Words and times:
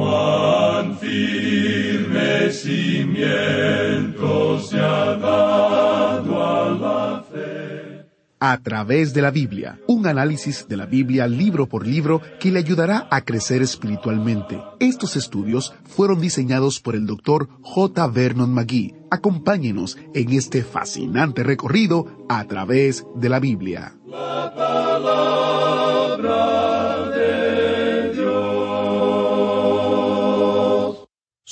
Cuán 0.00 0.96
firme 0.96 2.50
cimiento 2.50 4.28
se 4.60 4.78
ha 4.80 5.14
dado 5.18 6.42
a 6.42 6.70
la 6.70 7.22
fe. 7.30 8.06
A 8.40 8.62
través 8.62 9.12
de 9.12 9.20
la 9.20 9.30
Biblia, 9.30 9.78
un 9.86 10.06
análisis 10.06 10.66
de 10.66 10.78
la 10.78 10.86
Biblia 10.86 11.26
libro 11.26 11.66
por 11.66 11.86
libro 11.86 12.22
que 12.40 12.50
le 12.50 12.60
ayudará 12.60 13.08
a 13.10 13.26
crecer 13.26 13.60
espiritualmente. 13.60 14.58
Estos 14.78 15.16
estudios 15.16 15.74
fueron 15.84 16.18
diseñados 16.18 16.80
por 16.80 16.94
el 16.94 17.04
Dr. 17.04 17.50
J. 17.60 18.06
Vernon 18.06 18.54
McGee. 18.54 18.94
Acompáñenos 19.10 19.98
en 20.14 20.32
este 20.32 20.62
fascinante 20.64 21.42
recorrido 21.42 22.24
a 22.30 22.42
través 22.44 23.04
de 23.16 23.28
la 23.28 23.38
Biblia. 23.38 23.98
La 24.06 24.50
palabra 24.56 26.00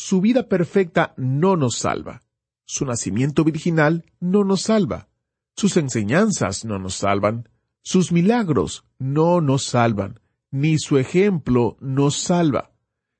Su 0.00 0.20
vida 0.20 0.48
perfecta 0.48 1.12
no 1.16 1.56
nos 1.56 1.78
salva. 1.78 2.22
Su 2.64 2.84
nacimiento 2.84 3.42
virginal 3.42 4.04
no 4.20 4.44
nos 4.44 4.62
salva. 4.62 5.08
Sus 5.56 5.76
enseñanzas 5.76 6.64
no 6.64 6.78
nos 6.78 6.94
salvan. 6.94 7.48
Sus 7.82 8.12
milagros 8.12 8.84
no 9.00 9.40
nos 9.40 9.64
salvan. 9.64 10.20
Ni 10.52 10.78
su 10.78 10.98
ejemplo 10.98 11.76
nos 11.80 12.16
salva. 12.16 12.70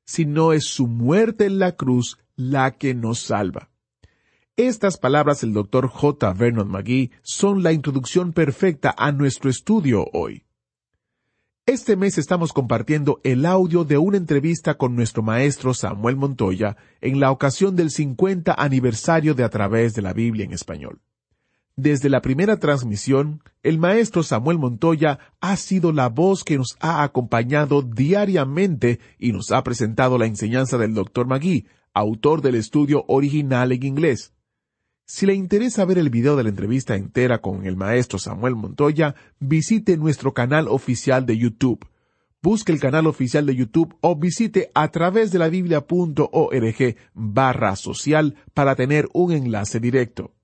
Sino 0.07 0.53
es 0.53 0.67
su 0.67 0.87
muerte 0.87 1.47
en 1.47 1.59
la 1.59 1.73
cruz 1.75 2.17
la 2.37 2.71
que 2.77 2.95
nos 2.95 3.19
salva. 3.19 3.71
Estas 4.57 4.99
palabras 4.99 5.41
del 5.41 5.55
Dr. 5.55 5.89
J. 5.89 6.33
Vernon 6.33 6.69
McGee 6.71 7.11
son 7.23 7.65
la 7.65 7.73
introducción 7.73 8.33
perfecta 8.33 8.95
a 8.97 9.11
nuestro 9.11 9.51
estudio 9.51 10.07
hoy. 10.13 10.45
Este 11.69 11.97
mes 11.97 12.17
estamos 12.17 12.55
compartiendo 12.55 13.21
el 13.25 13.45
audio 13.45 13.85
de 13.85 13.99
una 13.99 14.17
entrevista 14.17 14.79
con 14.79 14.97
nuestro 14.97 15.23
maestro 15.23 15.75
Samuel 15.75 16.17
Montoya 16.17 16.79
en 17.03 17.21
la 17.21 17.31
ocasión 17.31 17.77
del 17.77 17.91
50 17.91 18.55
aniversario 18.55 19.35
de 19.35 19.45
A 19.45 19.51
través 19.51 19.93
de 19.93 20.01
la 20.01 20.15
Biblia 20.15 20.47
en 20.47 20.55
español. 20.55 21.03
Desde 21.77 22.09
la 22.09 22.23
primera 22.23 22.57
transmisión, 22.57 23.43
el 23.63 23.79
maestro 23.79 24.23
Samuel 24.23 24.57
Montoya 24.57 25.19
ha 25.43 25.57
sido 25.57 25.93
la 25.93 26.09
voz 26.09 26.43
que 26.43 26.57
nos 26.57 26.75
ha 26.81 27.03
acompañado 27.03 27.83
diariamente 27.83 28.99
y 29.19 29.33
nos 29.33 29.53
ha 29.53 29.63
presentado 29.63 30.17
la 30.17 30.25
enseñanza 30.25 30.79
del 30.79 30.95
Dr. 30.95 31.27
McGee, 31.27 31.67
autor 31.93 32.41
del 32.41 32.55
estudio 32.55 33.05
original 33.09 33.73
en 33.73 33.83
inglés. 33.85 34.33
Si 35.11 35.25
le 35.25 35.33
interesa 35.33 35.87
ver 35.87 35.97
el 35.97 36.11
video 36.11 36.37
de 36.37 36.43
la 36.43 36.51
entrevista 36.51 36.95
entera 36.95 37.41
con 37.41 37.65
el 37.65 37.77
maestro 37.77 38.19
Samuel 38.19 38.55
Montoya, 38.57 39.15
visite 39.41 39.97
nuestro 39.97 40.35
canal 40.35 40.69
oficial 40.69 41.25
de 41.25 41.39
YouTube. 41.39 41.89
Busque 42.43 42.73
el 42.73 42.79
canal 42.79 43.07
oficial 43.07 43.47
de 43.47 43.57
YouTube 43.57 43.97
o 44.03 44.17
visite 44.17 44.71
a 44.75 44.89
través 44.89 45.33
de 45.33 45.39
la 45.39 45.49
biblia.org 45.49 46.97
barra 47.15 47.77
social 47.77 48.37
para 48.53 48.77
tener 48.77 49.09
un 49.15 49.33
enlace 49.33 49.81
directo. 49.81 50.35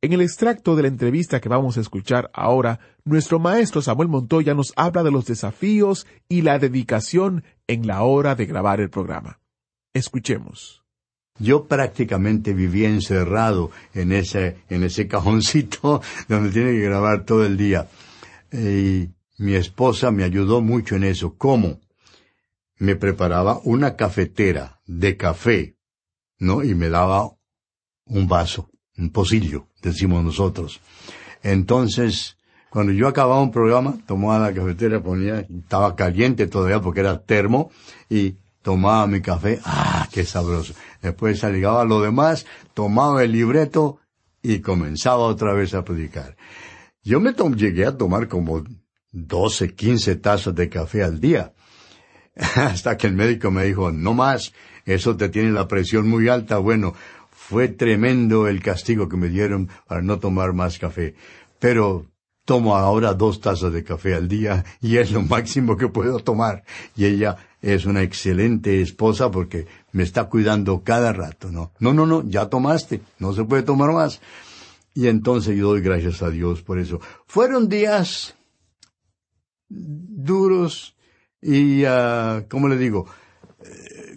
En 0.00 0.14
el 0.14 0.22
extracto 0.22 0.76
de 0.76 0.82
la 0.82 0.88
entrevista 0.88 1.42
que 1.42 1.50
vamos 1.50 1.76
a 1.76 1.82
escuchar 1.82 2.30
ahora, 2.32 2.80
nuestro 3.04 3.38
maestro 3.38 3.82
Samuel 3.82 4.08
Montoya 4.08 4.54
nos 4.54 4.72
habla 4.76 5.02
de 5.02 5.10
los 5.10 5.26
desafíos 5.26 6.06
y 6.26 6.40
la 6.40 6.58
dedicación 6.58 7.44
en 7.66 7.86
la 7.86 8.02
hora 8.02 8.34
de 8.34 8.46
grabar 8.46 8.80
el 8.80 8.88
programa. 8.88 9.40
Escuchemos. 9.92 10.83
Yo 11.38 11.66
prácticamente 11.66 12.54
vivía 12.54 12.88
encerrado 12.88 13.72
en 13.92 14.12
ese, 14.12 14.58
en 14.68 14.84
ese 14.84 15.08
cajoncito 15.08 16.00
donde 16.28 16.50
tiene 16.50 16.72
que 16.72 16.82
grabar 16.82 17.24
todo 17.24 17.44
el 17.44 17.56
día. 17.56 17.88
Y 18.52 19.08
mi 19.38 19.54
esposa 19.54 20.12
me 20.12 20.22
ayudó 20.22 20.60
mucho 20.60 20.94
en 20.94 21.04
eso. 21.04 21.34
¿Cómo? 21.36 21.80
Me 22.78 22.94
preparaba 22.94 23.60
una 23.64 23.96
cafetera 23.96 24.80
de 24.86 25.16
café, 25.16 25.76
¿no? 26.38 26.62
Y 26.62 26.74
me 26.74 26.88
daba 26.88 27.30
un 28.06 28.28
vaso, 28.28 28.70
un 28.96 29.10
pocillo, 29.10 29.66
decimos 29.82 30.22
nosotros. 30.22 30.80
Entonces, 31.42 32.36
cuando 32.70 32.92
yo 32.92 33.08
acababa 33.08 33.40
un 33.40 33.50
programa, 33.50 33.98
tomaba 34.06 34.50
la 34.50 34.54
cafetera, 34.54 35.02
ponía, 35.02 35.40
estaba 35.40 35.94
caliente 35.96 36.46
todavía 36.46 36.80
porque 36.80 37.00
era 37.00 37.22
termo, 37.22 37.70
y 38.08 38.36
tomaba 38.62 39.06
mi 39.06 39.20
café, 39.20 39.60
ah, 39.64 39.93
qué 40.14 40.24
sabroso. 40.24 40.74
Después 41.02 41.42
llegaba 41.42 41.84
lo 41.84 42.00
demás, 42.00 42.46
tomaba 42.72 43.24
el 43.24 43.32
libreto 43.32 43.98
y 44.42 44.60
comenzaba 44.60 45.24
otra 45.24 45.52
vez 45.54 45.74
a 45.74 45.84
predicar. 45.84 46.36
Yo 47.02 47.18
me 47.18 47.32
llegué 47.56 47.84
a 47.84 47.96
tomar 47.96 48.28
como 48.28 48.62
12, 49.10 49.74
15 49.74 50.14
tazas 50.16 50.54
de 50.54 50.68
café 50.68 51.02
al 51.02 51.20
día. 51.20 51.52
Hasta 52.54 52.96
que 52.96 53.08
el 53.08 53.14
médico 53.14 53.50
me 53.50 53.64
dijo, 53.64 53.90
no 53.90 54.14
más, 54.14 54.52
eso 54.84 55.16
te 55.16 55.28
tiene 55.30 55.50
la 55.50 55.66
presión 55.66 56.08
muy 56.08 56.28
alta. 56.28 56.58
Bueno, 56.58 56.94
fue 57.32 57.66
tremendo 57.66 58.46
el 58.46 58.62
castigo 58.62 59.08
que 59.08 59.16
me 59.16 59.28
dieron 59.28 59.68
para 59.88 60.00
no 60.00 60.20
tomar 60.20 60.52
más 60.52 60.78
café. 60.78 61.16
Pero 61.58 62.06
tomo 62.44 62.76
ahora 62.76 63.14
dos 63.14 63.40
tazas 63.40 63.72
de 63.72 63.82
café 63.82 64.14
al 64.14 64.28
día 64.28 64.64
y 64.80 64.98
es 64.98 65.10
lo 65.10 65.22
máximo 65.22 65.76
que 65.76 65.88
puedo 65.88 66.20
tomar. 66.20 66.62
Y 66.94 67.06
ella 67.06 67.36
es 67.60 67.86
una 67.86 68.02
excelente 68.02 68.80
esposa 68.82 69.30
porque 69.30 69.66
me 69.94 70.02
está 70.02 70.24
cuidando 70.24 70.82
cada 70.82 71.12
rato, 71.12 71.52
¿no? 71.52 71.72
No, 71.78 71.94
no, 71.94 72.04
no, 72.04 72.28
ya 72.28 72.46
tomaste, 72.46 73.00
no 73.20 73.32
se 73.32 73.44
puede 73.44 73.62
tomar 73.62 73.92
más. 73.92 74.20
Y 74.92 75.06
entonces 75.06 75.56
yo 75.56 75.68
doy 75.68 75.82
gracias 75.82 76.20
a 76.20 76.30
Dios 76.30 76.62
por 76.62 76.80
eso. 76.80 77.00
Fueron 77.26 77.68
días 77.68 78.34
duros 79.68 80.96
y, 81.40 81.84
uh, 81.84 82.44
¿cómo 82.48 82.66
le 82.66 82.76
digo? 82.76 83.06
Eh, 83.64 84.16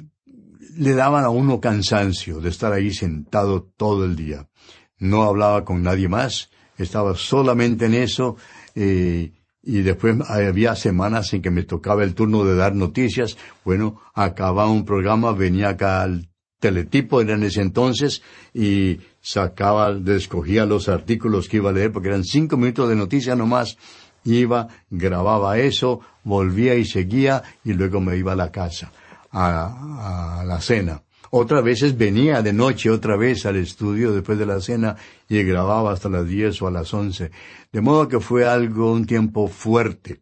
le 0.78 0.96
daban 0.96 1.24
a 1.24 1.30
uno 1.30 1.62
cansancio 1.62 2.40
de 2.40 2.50
estar 2.50 2.74
ahí 2.74 2.92
sentado 2.92 3.62
todo 3.62 4.04
el 4.04 4.16
día. 4.16 4.50
No 4.98 5.26
hablaba 5.26 5.64
con 5.64 5.84
nadie 5.84 6.10
más, 6.10 6.50
estaba 6.80 7.16
solamente 7.16 7.86
en 7.86 7.94
eso, 7.94 8.36
eh, 8.74 9.32
y 9.68 9.82
después 9.82 10.16
había 10.30 10.78
semanas 10.78 11.34
en 11.34 11.42
que 11.42 11.52
me 11.52 11.64
tocaba 11.64 12.06
el 12.06 12.16
turno 12.16 12.46
de 12.46 12.56
dar 12.56 12.74
noticias. 12.74 13.36
Bueno, 13.66 14.00
acababa 14.14 14.72
un 14.72 14.86
programa, 14.86 15.34
venía 15.34 15.70
acá 15.70 16.04
al 16.04 16.30
teletipo, 16.62 17.20
era 17.20 17.34
en 17.34 17.44
ese 17.44 17.62
entonces, 17.62 18.22
y 18.54 19.00
sacaba, 19.20 19.92
escogía 20.08 20.66
los 20.66 20.88
artículos 20.88 21.50
que 21.50 21.58
iba 21.58 21.72
a 21.72 21.74
leer, 21.74 21.92
porque 21.92 22.08
eran 22.08 22.24
cinco 22.24 22.56
minutos 22.56 22.88
de 22.88 22.96
noticia 22.96 23.36
nomás. 23.36 23.78
Iba, 24.24 24.70
grababa 24.90 25.58
eso, 25.58 26.00
volvía 26.24 26.76
y 26.76 26.86
seguía, 26.86 27.44
y 27.66 27.74
luego 27.74 28.00
me 28.00 28.16
iba 28.16 28.32
a 28.32 28.38
la 28.38 28.54
casa, 28.54 28.94
a, 29.32 30.40
a 30.40 30.46
la 30.46 30.62
cena. 30.62 31.04
Otras 31.32 31.64
veces 31.64 31.98
venía 31.98 32.42
de 32.42 32.54
noche 32.54 32.90
otra 32.90 33.16
vez 33.18 33.46
al 33.46 33.58
estudio 33.58 34.12
después 34.14 34.38
de 34.38 34.46
la 34.46 34.62
cena 34.62 34.96
y 35.28 35.42
grababa 35.44 35.92
hasta 35.92 36.10
las 36.10 36.28
diez 36.28 36.62
o 36.62 36.68
a 36.68 36.72
las 36.72 36.94
once. 36.94 37.32
De 37.72 37.82
modo 37.82 38.08
que 38.08 38.20
fue 38.20 38.46
algo, 38.46 38.92
un 38.92 39.06
tiempo 39.06 39.48
fuerte 39.48 40.22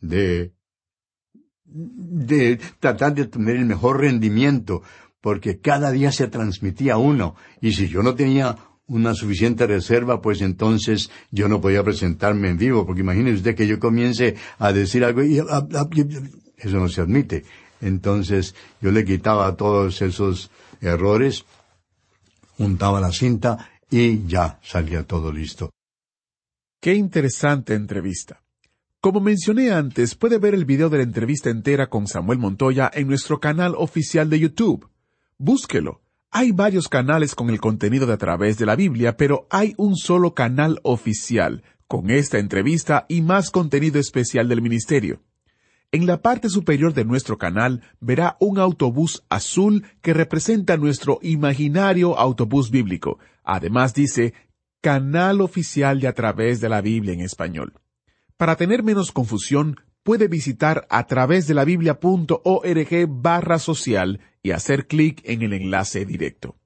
de, 0.00 0.52
de 1.64 2.60
tratar 2.78 3.14
de 3.14 3.26
tener 3.26 3.56
el 3.56 3.66
mejor 3.66 4.00
rendimiento, 4.00 4.82
porque 5.20 5.60
cada 5.60 5.90
día 5.90 6.12
se 6.12 6.28
transmitía 6.28 6.96
uno. 6.96 7.34
Y 7.60 7.72
si 7.72 7.88
yo 7.88 8.02
no 8.02 8.14
tenía 8.14 8.56
una 8.86 9.14
suficiente 9.14 9.66
reserva, 9.66 10.20
pues 10.20 10.40
entonces 10.40 11.10
yo 11.30 11.48
no 11.48 11.60
podía 11.60 11.82
presentarme 11.82 12.50
en 12.50 12.58
vivo, 12.58 12.86
porque 12.86 13.00
imagínese 13.00 13.38
usted 13.38 13.54
que 13.56 13.66
yo 13.66 13.80
comience 13.80 14.36
a 14.58 14.72
decir 14.72 15.04
algo 15.04 15.22
y 15.22 15.38
eso 15.38 16.78
no 16.78 16.88
se 16.88 17.00
admite. 17.00 17.44
Entonces 17.80 18.54
yo 18.80 18.90
le 18.90 19.04
quitaba 19.04 19.56
todos 19.56 20.02
esos 20.02 20.50
errores, 20.80 21.44
juntaba 22.56 23.00
la 23.00 23.12
cinta 23.12 23.70
y 23.90 24.26
ya 24.26 24.58
salía 24.62 25.04
todo 25.04 25.32
listo. 25.32 25.70
Qué 26.80 26.94
interesante 26.94 27.74
entrevista. 27.74 28.42
Como 29.00 29.20
mencioné 29.20 29.70
antes, 29.70 30.14
puede 30.14 30.38
ver 30.38 30.54
el 30.54 30.64
video 30.64 30.88
de 30.88 30.98
la 30.98 31.04
entrevista 31.04 31.50
entera 31.50 31.88
con 31.88 32.06
Samuel 32.06 32.38
Montoya 32.38 32.90
en 32.92 33.06
nuestro 33.06 33.38
canal 33.40 33.74
oficial 33.76 34.28
de 34.30 34.40
YouTube. 34.40 34.88
Búsquelo. 35.38 36.00
Hay 36.30 36.52
varios 36.52 36.88
canales 36.88 37.34
con 37.34 37.50
el 37.50 37.60
contenido 37.60 38.06
de 38.06 38.14
a 38.14 38.18
través 38.18 38.58
de 38.58 38.66
la 38.66 38.76
Biblia, 38.76 39.16
pero 39.16 39.46
hay 39.48 39.74
un 39.76 39.96
solo 39.96 40.34
canal 40.34 40.80
oficial, 40.82 41.62
con 41.86 42.10
esta 42.10 42.38
entrevista 42.38 43.06
y 43.08 43.20
más 43.20 43.50
contenido 43.50 44.00
especial 44.00 44.48
del 44.48 44.60
ministerio. 44.60 45.20
En 45.92 46.06
la 46.06 46.20
parte 46.20 46.48
superior 46.48 46.94
de 46.94 47.04
nuestro 47.04 47.38
canal 47.38 47.82
verá 48.00 48.36
un 48.40 48.58
autobús 48.58 49.24
azul 49.28 49.84
que 50.02 50.12
representa 50.12 50.76
nuestro 50.76 51.18
imaginario 51.22 52.18
autobús 52.18 52.70
bíblico. 52.70 53.18
Además 53.44 53.94
dice 53.94 54.34
Canal 54.80 55.40
Oficial 55.40 56.00
de 56.00 56.08
a 56.08 56.12
través 56.12 56.60
de 56.60 56.68
la 56.68 56.80
Biblia 56.80 57.14
en 57.14 57.20
español. 57.20 57.74
Para 58.36 58.56
tener 58.56 58.82
menos 58.82 59.12
confusión, 59.12 59.76
puede 60.02 60.28
visitar 60.28 60.86
a 60.90 61.06
través 61.06 61.46
de 61.46 61.54
la 61.54 61.64
biblia.org 61.64 63.06
barra 63.08 63.58
social 63.58 64.20
y 64.42 64.50
hacer 64.50 64.86
clic 64.86 65.22
en 65.24 65.42
el 65.42 65.52
enlace 65.52 66.04
directo. 66.04 66.56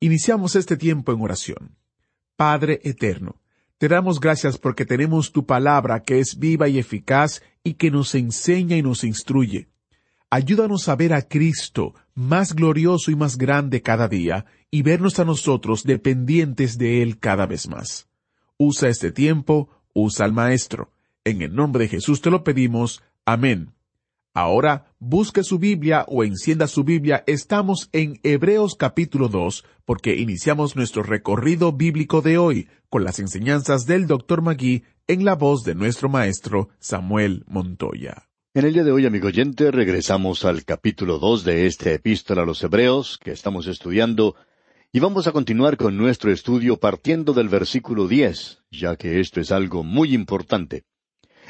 Iniciamos 0.00 0.56
este 0.56 0.76
tiempo 0.76 1.12
en 1.12 1.20
oración. 1.20 1.76
Padre 2.36 2.80
Eterno, 2.84 3.40
te 3.78 3.88
damos 3.88 4.20
gracias 4.20 4.58
porque 4.58 4.84
tenemos 4.84 5.32
tu 5.32 5.46
palabra 5.46 6.02
que 6.02 6.18
es 6.18 6.38
viva 6.38 6.68
y 6.68 6.78
eficaz 6.78 7.42
y 7.68 7.74
que 7.74 7.90
nos 7.90 8.14
enseña 8.14 8.76
y 8.76 8.82
nos 8.82 9.04
instruye. 9.04 9.68
Ayúdanos 10.30 10.88
a 10.88 10.96
ver 10.96 11.14
a 11.14 11.22
Cristo 11.22 11.94
más 12.14 12.54
glorioso 12.54 13.10
y 13.10 13.16
más 13.16 13.38
grande 13.38 13.80
cada 13.80 14.08
día 14.08 14.44
y 14.70 14.82
vernos 14.82 15.18
a 15.18 15.24
nosotros 15.24 15.84
dependientes 15.84 16.76
de 16.76 17.02
Él 17.02 17.18
cada 17.18 17.46
vez 17.46 17.68
más. 17.68 18.08
Usa 18.56 18.88
este 18.88 19.12
tiempo, 19.12 19.70
usa 19.94 20.26
al 20.26 20.32
Maestro. 20.32 20.90
En 21.24 21.42
el 21.42 21.54
nombre 21.54 21.84
de 21.84 21.88
Jesús 21.88 22.20
te 22.20 22.30
lo 22.30 22.44
pedimos. 22.44 23.02
Amén. 23.24 23.77
Ahora 24.38 24.94
busque 25.00 25.42
su 25.42 25.58
Biblia 25.58 26.04
o 26.06 26.22
encienda 26.22 26.68
su 26.68 26.84
Biblia. 26.84 27.24
Estamos 27.26 27.88
en 27.90 28.20
Hebreos 28.22 28.76
capítulo 28.76 29.26
2 29.26 29.64
porque 29.84 30.14
iniciamos 30.14 30.76
nuestro 30.76 31.02
recorrido 31.02 31.72
bíblico 31.72 32.22
de 32.22 32.38
hoy 32.38 32.68
con 32.88 33.02
las 33.02 33.18
enseñanzas 33.18 33.84
del 33.84 34.06
Dr. 34.06 34.40
Magui 34.42 34.84
en 35.08 35.24
la 35.24 35.34
voz 35.34 35.64
de 35.64 35.74
nuestro 35.74 36.08
maestro 36.08 36.68
Samuel 36.78 37.42
Montoya. 37.48 38.28
En 38.54 38.64
el 38.64 38.74
día 38.74 38.84
de 38.84 38.92
hoy, 38.92 39.06
amigo 39.06 39.26
oyente, 39.26 39.72
regresamos 39.72 40.44
al 40.44 40.64
capítulo 40.64 41.18
dos 41.18 41.42
de 41.42 41.66
esta 41.66 41.90
epístola 41.90 42.42
a 42.42 42.46
los 42.46 42.62
Hebreos 42.62 43.18
que 43.20 43.32
estamos 43.32 43.66
estudiando 43.66 44.36
y 44.92 45.00
vamos 45.00 45.26
a 45.26 45.32
continuar 45.32 45.76
con 45.76 45.96
nuestro 45.96 46.30
estudio 46.30 46.76
partiendo 46.76 47.32
del 47.32 47.48
versículo 47.48 48.06
diez, 48.06 48.62
ya 48.70 48.94
que 48.94 49.18
esto 49.18 49.40
es 49.40 49.50
algo 49.50 49.82
muy 49.82 50.14
importante. 50.14 50.84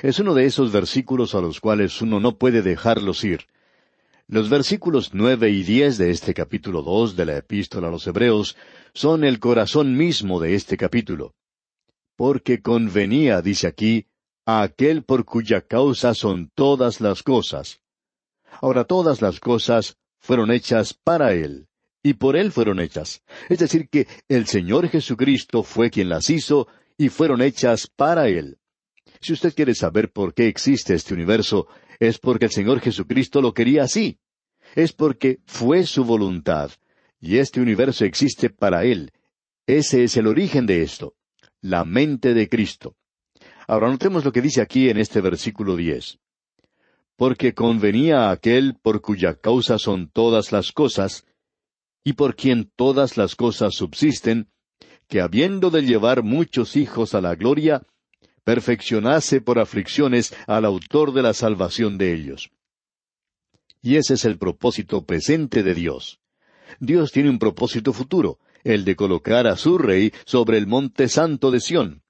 Es 0.00 0.20
uno 0.20 0.32
de 0.32 0.44
esos 0.44 0.70
versículos 0.70 1.34
a 1.34 1.40
los 1.40 1.60
cuales 1.60 2.00
uno 2.00 2.20
no 2.20 2.38
puede 2.38 2.62
dejarlos 2.62 3.24
ir. 3.24 3.46
Los 4.28 4.48
versículos 4.48 5.10
nueve 5.12 5.50
y 5.50 5.64
diez 5.64 5.98
de 5.98 6.10
este 6.10 6.34
capítulo 6.34 6.82
dos 6.82 7.16
de 7.16 7.26
la 7.26 7.36
epístola 7.36 7.88
a 7.88 7.90
los 7.90 8.06
Hebreos 8.06 8.56
son 8.94 9.24
el 9.24 9.40
corazón 9.40 9.96
mismo 9.96 10.38
de 10.38 10.54
este 10.54 10.76
capítulo. 10.76 11.34
Porque 12.14 12.62
convenía, 12.62 13.42
dice 13.42 13.66
aquí, 13.66 14.06
a 14.46 14.62
aquel 14.62 15.02
por 15.02 15.24
cuya 15.24 15.62
causa 15.62 16.14
son 16.14 16.52
todas 16.54 17.00
las 17.00 17.24
cosas. 17.24 17.80
Ahora 18.60 18.84
todas 18.84 19.20
las 19.20 19.40
cosas 19.40 19.96
fueron 20.20 20.52
hechas 20.52 20.94
para 20.94 21.32
Él, 21.32 21.66
y 22.04 22.14
por 22.14 22.36
Él 22.36 22.52
fueron 22.52 22.78
hechas. 22.78 23.22
Es 23.48 23.58
decir, 23.58 23.88
que 23.88 24.06
el 24.28 24.46
Señor 24.46 24.88
Jesucristo 24.88 25.64
fue 25.64 25.90
quien 25.90 26.08
las 26.08 26.30
hizo, 26.30 26.68
y 26.96 27.08
fueron 27.08 27.42
hechas 27.42 27.88
para 27.88 28.28
Él. 28.28 28.58
Si 29.20 29.32
usted 29.32 29.54
quiere 29.54 29.74
saber 29.74 30.10
por 30.10 30.34
qué 30.34 30.48
existe 30.48 30.94
este 30.94 31.14
universo, 31.14 31.66
es 31.98 32.18
porque 32.18 32.46
el 32.46 32.50
Señor 32.52 32.80
Jesucristo 32.80 33.40
lo 33.40 33.52
quería 33.52 33.82
así. 33.82 34.18
Es 34.74 34.92
porque 34.92 35.40
fue 35.46 35.84
su 35.84 36.04
voluntad, 36.04 36.70
y 37.20 37.38
este 37.38 37.60
universo 37.60 38.04
existe 38.04 38.50
para 38.50 38.84
Él. 38.84 39.12
Ese 39.66 40.04
es 40.04 40.16
el 40.16 40.26
origen 40.26 40.66
de 40.66 40.82
esto, 40.82 41.14
la 41.60 41.84
mente 41.84 42.34
de 42.34 42.48
Cristo. 42.48 42.96
Ahora 43.66 43.88
notemos 43.88 44.24
lo 44.24 44.32
que 44.32 44.40
dice 44.40 44.60
aquí 44.60 44.88
en 44.88 44.98
este 44.98 45.20
versículo 45.20 45.76
diez. 45.76 46.18
Porque 47.16 47.52
convenía 47.52 48.28
a 48.28 48.30
aquel 48.30 48.76
por 48.80 49.00
cuya 49.00 49.34
causa 49.34 49.78
son 49.78 50.08
todas 50.10 50.52
las 50.52 50.72
cosas, 50.72 51.26
y 52.04 52.12
por 52.12 52.36
quien 52.36 52.70
todas 52.76 53.16
las 53.16 53.34
cosas 53.34 53.74
subsisten, 53.74 54.48
que 55.08 55.20
habiendo 55.20 55.70
de 55.70 55.82
llevar 55.82 56.22
muchos 56.22 56.76
hijos 56.76 57.14
a 57.14 57.20
la 57.20 57.34
gloria, 57.34 57.82
perfeccionase 58.48 59.42
por 59.42 59.58
aflicciones 59.58 60.34
al 60.46 60.64
autor 60.64 61.12
de 61.12 61.20
la 61.20 61.34
salvación 61.34 61.98
de 61.98 62.14
ellos. 62.14 62.50
Y 63.82 63.96
ese 63.96 64.14
es 64.14 64.24
el 64.24 64.38
propósito 64.38 65.04
presente 65.04 65.62
de 65.62 65.74
Dios. 65.74 66.18
Dios 66.80 67.12
tiene 67.12 67.28
un 67.28 67.38
propósito 67.38 67.92
futuro, 67.92 68.38
el 68.64 68.86
de 68.86 68.96
colocar 68.96 69.46
a 69.46 69.56
su 69.56 69.76
rey 69.76 70.14
sobre 70.24 70.56
el 70.56 70.66
monte 70.66 71.08
santo 71.08 71.50
de 71.50 71.60
Sión. 71.60 72.02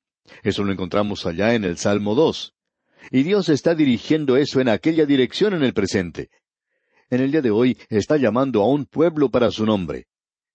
Eso 0.45 0.63
lo 0.63 0.71
encontramos 0.71 1.27
allá 1.27 1.55
en 1.57 1.65
el 1.65 1.77
Salmo 1.77 2.15
dos. 2.15 2.55
Y 3.11 3.25
Dios 3.25 3.49
está 3.49 3.75
dirigiendo 3.75 4.37
eso 4.37 4.61
en 4.61 4.69
aquella 4.69 5.07
dirección 5.07 5.55
en 5.55 5.65
el 5.65 5.75
presente. 5.75 6.31
En 7.11 7.21
el 7.21 7.33
día 7.33 7.43
de 7.43 7.51
hoy 7.51 7.77
está 7.89 8.17
llamando 8.17 8.63
a 8.63 8.69
un 8.69 8.87
pueblo 8.87 9.29
para 9.29 9.51
su 9.51 9.67
nombre. 9.67 10.07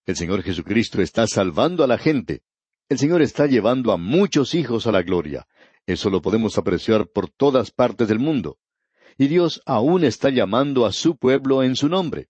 El 0.05 0.15
Señor 0.15 0.43
Jesucristo 0.43 1.01
está 1.01 1.27
salvando 1.27 1.83
a 1.83 1.87
la 1.87 1.97
gente. 1.97 2.41
El 2.87 2.99
Señor 2.99 3.21
está 3.21 3.47
llevando 3.47 3.91
a 3.91 3.97
muchos 3.97 4.55
hijos 4.55 4.87
a 4.87 4.91
la 4.93 5.01
gloria. 5.01 5.45
Eso 5.85 6.09
lo 6.09 6.21
podemos 6.21 6.57
apreciar 6.57 7.07
por 7.07 7.29
todas 7.29 7.71
partes 7.71 8.07
del 8.07 8.19
mundo. 8.19 8.57
Y 9.17 9.27
Dios 9.27 9.61
aún 9.65 10.03
está 10.03 10.29
llamando 10.29 10.85
a 10.85 10.91
su 10.91 11.17
pueblo 11.17 11.63
en 11.63 11.75
su 11.75 11.89
nombre, 11.89 12.29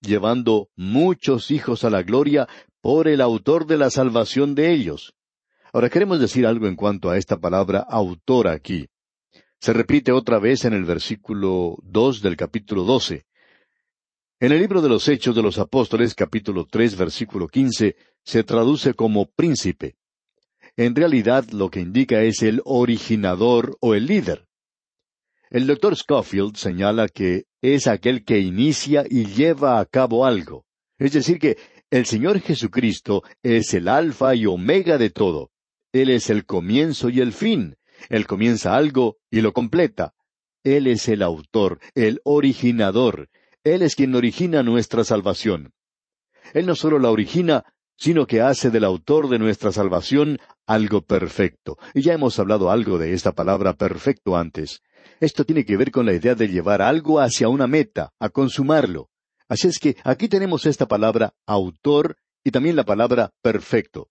llevando 0.00 0.68
muchos 0.76 1.50
hijos 1.50 1.84
a 1.84 1.90
la 1.90 2.02
gloria 2.02 2.48
por 2.80 3.06
el 3.08 3.20
autor 3.20 3.66
de 3.66 3.76
la 3.76 3.90
salvación 3.90 4.54
de 4.54 4.72
ellos. 4.72 5.14
Ahora 5.72 5.90
queremos 5.90 6.20
decir 6.20 6.46
algo 6.46 6.66
en 6.66 6.76
cuanto 6.76 7.10
a 7.10 7.18
esta 7.18 7.38
palabra 7.38 7.80
autor 7.88 8.48
aquí. 8.48 8.88
Se 9.60 9.72
repite 9.72 10.12
otra 10.12 10.38
vez 10.38 10.64
en 10.64 10.72
el 10.72 10.84
versículo 10.84 11.76
dos 11.82 12.22
del 12.22 12.36
capítulo 12.36 12.84
doce. 12.84 13.26
En 14.38 14.52
el 14.52 14.60
libro 14.60 14.82
de 14.82 14.88
los 14.88 15.08
Hechos 15.08 15.34
de 15.34 15.42
los 15.42 15.58
Apóstoles, 15.58 16.14
capítulo 16.14 16.66
tres, 16.66 16.96
versículo 16.96 17.48
quince, 17.48 17.96
se 18.22 18.42
traduce 18.44 18.94
como 18.94 19.26
príncipe. 19.26 19.96
En 20.76 20.94
realidad 20.94 21.48
lo 21.50 21.70
que 21.70 21.80
indica 21.80 22.22
es 22.22 22.42
el 22.42 22.60
originador 22.64 23.76
o 23.80 23.94
el 23.94 24.06
líder. 24.06 24.46
El 25.48 25.66
doctor 25.66 25.96
Scofield 25.96 26.56
señala 26.56 27.08
que 27.08 27.44
es 27.62 27.86
aquel 27.86 28.24
que 28.24 28.40
inicia 28.40 29.04
y 29.08 29.26
lleva 29.26 29.80
a 29.80 29.86
cabo 29.86 30.26
algo. 30.26 30.66
Es 30.98 31.12
decir, 31.12 31.38
que 31.38 31.56
el 31.90 32.04
Señor 32.04 32.40
Jesucristo 32.40 33.22
es 33.42 33.72
el 33.74 33.88
alfa 33.88 34.34
y 34.34 34.46
omega 34.46 34.98
de 34.98 35.10
todo. 35.10 35.50
Él 35.92 36.10
es 36.10 36.30
el 36.30 36.44
comienzo 36.44 37.08
y 37.08 37.20
el 37.20 37.32
fin. 37.32 37.76
Él 38.10 38.26
comienza 38.26 38.74
algo 38.74 39.16
y 39.30 39.40
lo 39.40 39.52
completa. 39.52 40.14
Él 40.62 40.88
es 40.88 41.08
el 41.08 41.22
autor, 41.22 41.78
el 41.94 42.20
originador. 42.24 43.28
Él 43.64 43.82
es 43.82 43.94
quien 43.94 44.14
origina 44.14 44.62
nuestra 44.62 45.04
salvación. 45.04 45.72
Él 46.52 46.66
no 46.66 46.74
solo 46.74 46.98
la 46.98 47.10
origina, 47.10 47.64
sino 47.96 48.26
que 48.26 48.40
hace 48.40 48.70
del 48.70 48.84
autor 48.84 49.28
de 49.28 49.38
nuestra 49.38 49.72
salvación 49.72 50.38
algo 50.66 51.02
perfecto. 51.02 51.78
Y 51.94 52.02
ya 52.02 52.14
hemos 52.14 52.38
hablado 52.38 52.70
algo 52.70 52.98
de 52.98 53.14
esta 53.14 53.32
palabra 53.32 53.74
perfecto 53.74 54.36
antes. 54.36 54.82
Esto 55.20 55.44
tiene 55.44 55.64
que 55.64 55.76
ver 55.76 55.90
con 55.90 56.06
la 56.06 56.12
idea 56.12 56.34
de 56.34 56.48
llevar 56.48 56.82
algo 56.82 57.20
hacia 57.20 57.48
una 57.48 57.66
meta, 57.66 58.12
a 58.18 58.28
consumarlo. 58.28 59.08
Así 59.48 59.68
es 59.68 59.78
que 59.78 59.96
aquí 60.04 60.28
tenemos 60.28 60.66
esta 60.66 60.86
palabra 60.86 61.34
autor 61.46 62.16
y 62.44 62.50
también 62.50 62.76
la 62.76 62.84
palabra 62.84 63.32
perfecto. 63.42 64.08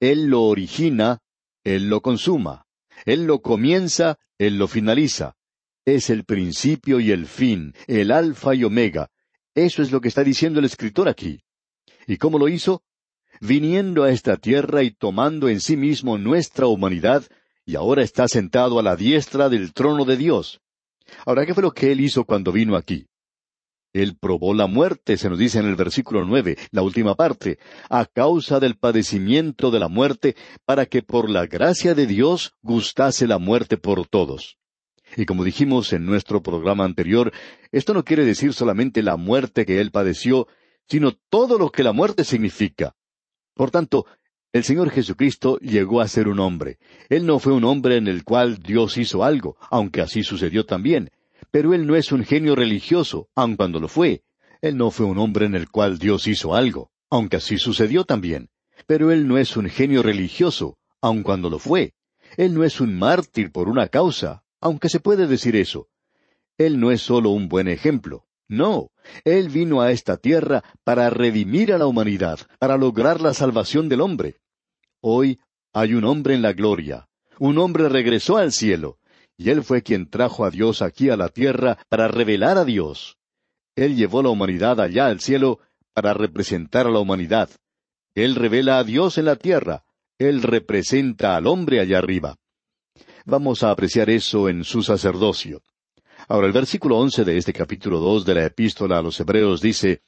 Él 0.00 0.26
lo 0.26 0.42
origina, 0.44 1.18
Él 1.64 1.88
lo 1.88 2.00
consuma. 2.00 2.66
Él 3.04 3.26
lo 3.26 3.40
comienza, 3.40 4.18
Él 4.38 4.58
lo 4.58 4.68
finaliza. 4.68 5.36
Es 5.84 6.10
el 6.10 6.24
principio 6.24 7.00
y 7.00 7.10
el 7.10 7.26
fin, 7.26 7.74
el 7.86 8.10
alfa 8.10 8.54
y 8.54 8.64
omega. 8.64 9.10
Eso 9.54 9.82
es 9.82 9.90
lo 9.90 10.00
que 10.00 10.08
está 10.08 10.22
diciendo 10.22 10.60
el 10.60 10.66
escritor 10.66 11.08
aquí. 11.08 11.40
¿Y 12.06 12.16
cómo 12.16 12.38
lo 12.38 12.48
hizo? 12.48 12.82
Viniendo 13.40 14.04
a 14.04 14.10
esta 14.10 14.36
tierra 14.36 14.82
y 14.82 14.90
tomando 14.90 15.48
en 15.48 15.60
sí 15.60 15.76
mismo 15.76 16.18
nuestra 16.18 16.66
humanidad, 16.66 17.24
y 17.64 17.76
ahora 17.76 18.02
está 18.02 18.28
sentado 18.28 18.78
a 18.78 18.82
la 18.82 18.96
diestra 18.96 19.48
del 19.48 19.72
trono 19.72 20.04
de 20.04 20.16
Dios. 20.16 20.60
Ahora, 21.26 21.46
¿qué 21.46 21.54
fue 21.54 21.62
lo 21.62 21.72
que 21.72 21.92
él 21.92 22.00
hizo 22.00 22.24
cuando 22.24 22.52
vino 22.52 22.76
aquí? 22.76 23.06
Él 23.92 24.16
probó 24.18 24.54
la 24.54 24.66
muerte, 24.66 25.16
se 25.16 25.30
nos 25.30 25.38
dice 25.38 25.58
en 25.58 25.66
el 25.66 25.76
versículo 25.76 26.24
nueve, 26.24 26.56
la 26.70 26.82
última 26.82 27.14
parte, 27.14 27.58
a 27.88 28.04
causa 28.04 28.60
del 28.60 28.76
padecimiento 28.76 29.70
de 29.70 29.78
la 29.80 29.88
muerte, 29.88 30.36
para 30.64 30.86
que 30.86 31.02
por 31.02 31.30
la 31.30 31.46
gracia 31.46 31.94
de 31.94 32.06
Dios 32.06 32.52
gustase 32.62 33.26
la 33.26 33.38
muerte 33.38 33.76
por 33.76 34.06
todos. 34.06 34.58
Y 35.16 35.24
como 35.24 35.42
dijimos 35.42 35.92
en 35.92 36.04
nuestro 36.04 36.42
programa 36.42 36.84
anterior, 36.84 37.32
esto 37.72 37.94
no 37.94 38.04
quiere 38.04 38.24
decir 38.24 38.52
solamente 38.52 39.02
la 39.02 39.16
muerte 39.16 39.64
que 39.64 39.80
Él 39.80 39.90
padeció, 39.90 40.48
sino 40.86 41.12
todo 41.30 41.58
lo 41.58 41.70
que 41.70 41.82
la 41.82 41.92
muerte 41.92 42.24
significa. 42.24 42.94
Por 43.58 43.72
tanto, 43.72 44.06
el 44.52 44.62
Señor 44.62 44.90
Jesucristo 44.90 45.58
llegó 45.58 46.00
a 46.00 46.06
ser 46.06 46.28
un 46.28 46.38
hombre. 46.38 46.78
Él 47.08 47.26
no 47.26 47.40
fue 47.40 47.52
un 47.52 47.64
hombre 47.64 47.96
en 47.96 48.06
el 48.06 48.22
cual 48.22 48.58
Dios 48.58 48.96
hizo 48.96 49.24
algo, 49.24 49.56
aunque 49.68 50.00
así 50.00 50.22
sucedió 50.22 50.64
también. 50.64 51.10
Pero 51.50 51.74
él 51.74 51.84
no 51.84 51.96
es 51.96 52.12
un 52.12 52.24
genio 52.24 52.54
religioso, 52.54 53.28
aun 53.34 53.56
cuando 53.56 53.80
lo 53.80 53.88
fue. 53.88 54.22
Él 54.62 54.76
no 54.76 54.92
fue 54.92 55.06
un 55.06 55.18
hombre 55.18 55.46
en 55.46 55.56
el 55.56 55.68
cual 55.70 55.98
Dios 55.98 56.28
hizo 56.28 56.54
algo, 56.54 56.92
aunque 57.10 57.38
así 57.38 57.58
sucedió 57.58 58.04
también. 58.04 58.48
Pero 58.86 59.10
él 59.10 59.26
no 59.26 59.38
es 59.38 59.56
un 59.56 59.68
genio 59.68 60.04
religioso, 60.04 60.78
aun 61.00 61.24
cuando 61.24 61.50
lo 61.50 61.58
fue. 61.58 61.94
Él 62.36 62.54
no 62.54 62.62
es 62.62 62.80
un 62.80 62.96
mártir 62.96 63.50
por 63.50 63.68
una 63.68 63.88
causa, 63.88 64.44
aunque 64.60 64.88
se 64.88 65.00
puede 65.00 65.26
decir 65.26 65.56
eso. 65.56 65.88
Él 66.58 66.78
no 66.78 66.92
es 66.92 67.02
solo 67.02 67.30
un 67.30 67.48
buen 67.48 67.66
ejemplo. 67.66 68.24
No, 68.46 68.92
Él 69.24 69.48
vino 69.48 69.80
a 69.80 69.90
esta 69.90 70.16
tierra 70.16 70.62
para 70.84 71.10
redimir 71.10 71.72
a 71.72 71.78
la 71.78 71.86
humanidad, 71.86 72.40
para 72.58 72.76
lograr 72.76 73.20
la 73.20 73.34
salvación 73.34 73.88
del 73.88 74.00
hombre. 74.00 74.36
Hoy 75.00 75.38
hay 75.72 75.94
un 75.94 76.04
hombre 76.04 76.34
en 76.34 76.42
la 76.42 76.52
gloria. 76.52 77.08
Un 77.38 77.58
hombre 77.58 77.88
regresó 77.88 78.36
al 78.36 78.52
cielo, 78.52 78.98
y 79.36 79.50
Él 79.50 79.62
fue 79.62 79.82
quien 79.82 80.10
trajo 80.10 80.44
a 80.44 80.50
Dios 80.50 80.82
aquí 80.82 81.08
a 81.10 81.16
la 81.16 81.28
tierra 81.28 81.78
para 81.88 82.08
revelar 82.08 82.58
a 82.58 82.64
Dios. 82.64 83.16
Él 83.76 83.96
llevó 83.96 84.22
la 84.22 84.30
humanidad 84.30 84.80
allá 84.80 85.06
al 85.06 85.20
cielo 85.20 85.60
para 85.94 86.14
representar 86.14 86.86
a 86.86 86.90
la 86.90 86.98
humanidad. 86.98 87.48
Él 88.14 88.34
revela 88.34 88.78
a 88.78 88.84
Dios 88.84 89.18
en 89.18 89.26
la 89.26 89.36
tierra. 89.36 89.84
Él 90.18 90.42
representa 90.42 91.36
al 91.36 91.46
hombre 91.46 91.78
allá 91.78 91.98
arriba. 91.98 92.36
Vamos 93.24 93.62
a 93.62 93.70
apreciar 93.70 94.10
eso 94.10 94.48
en 94.48 94.64
su 94.64 94.82
sacerdocio. 94.82 95.62
Ahora 96.30 96.46
el 96.46 96.52
versículo 96.52 96.98
once 96.98 97.24
de 97.24 97.38
este 97.38 97.54
capítulo 97.54 98.00
dos 98.00 98.26
de 98.26 98.34
la 98.34 98.44
epístola 98.44 98.98
a 98.98 99.02
los 99.02 99.18
Hebreos 99.18 99.62
dice, 99.62 100.02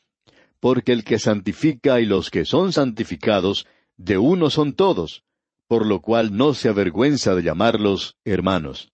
Porque 0.61 0.93
el 0.93 1.03
que 1.03 1.19
santifica 1.19 1.99
y 1.99 2.05
los 2.05 2.29
que 2.29 2.45
son 2.45 2.75
santificados, 2.75 3.67
de 3.97 4.19
uno 4.19 4.51
son 4.51 4.75
todos, 4.75 5.25
por 5.67 5.87
lo 5.87 6.03
cual 6.03 6.37
no 6.37 6.53
se 6.53 6.69
avergüenza 6.69 7.35
de 7.35 7.43
llamarlos 7.43 8.19
hermanos. 8.23 8.93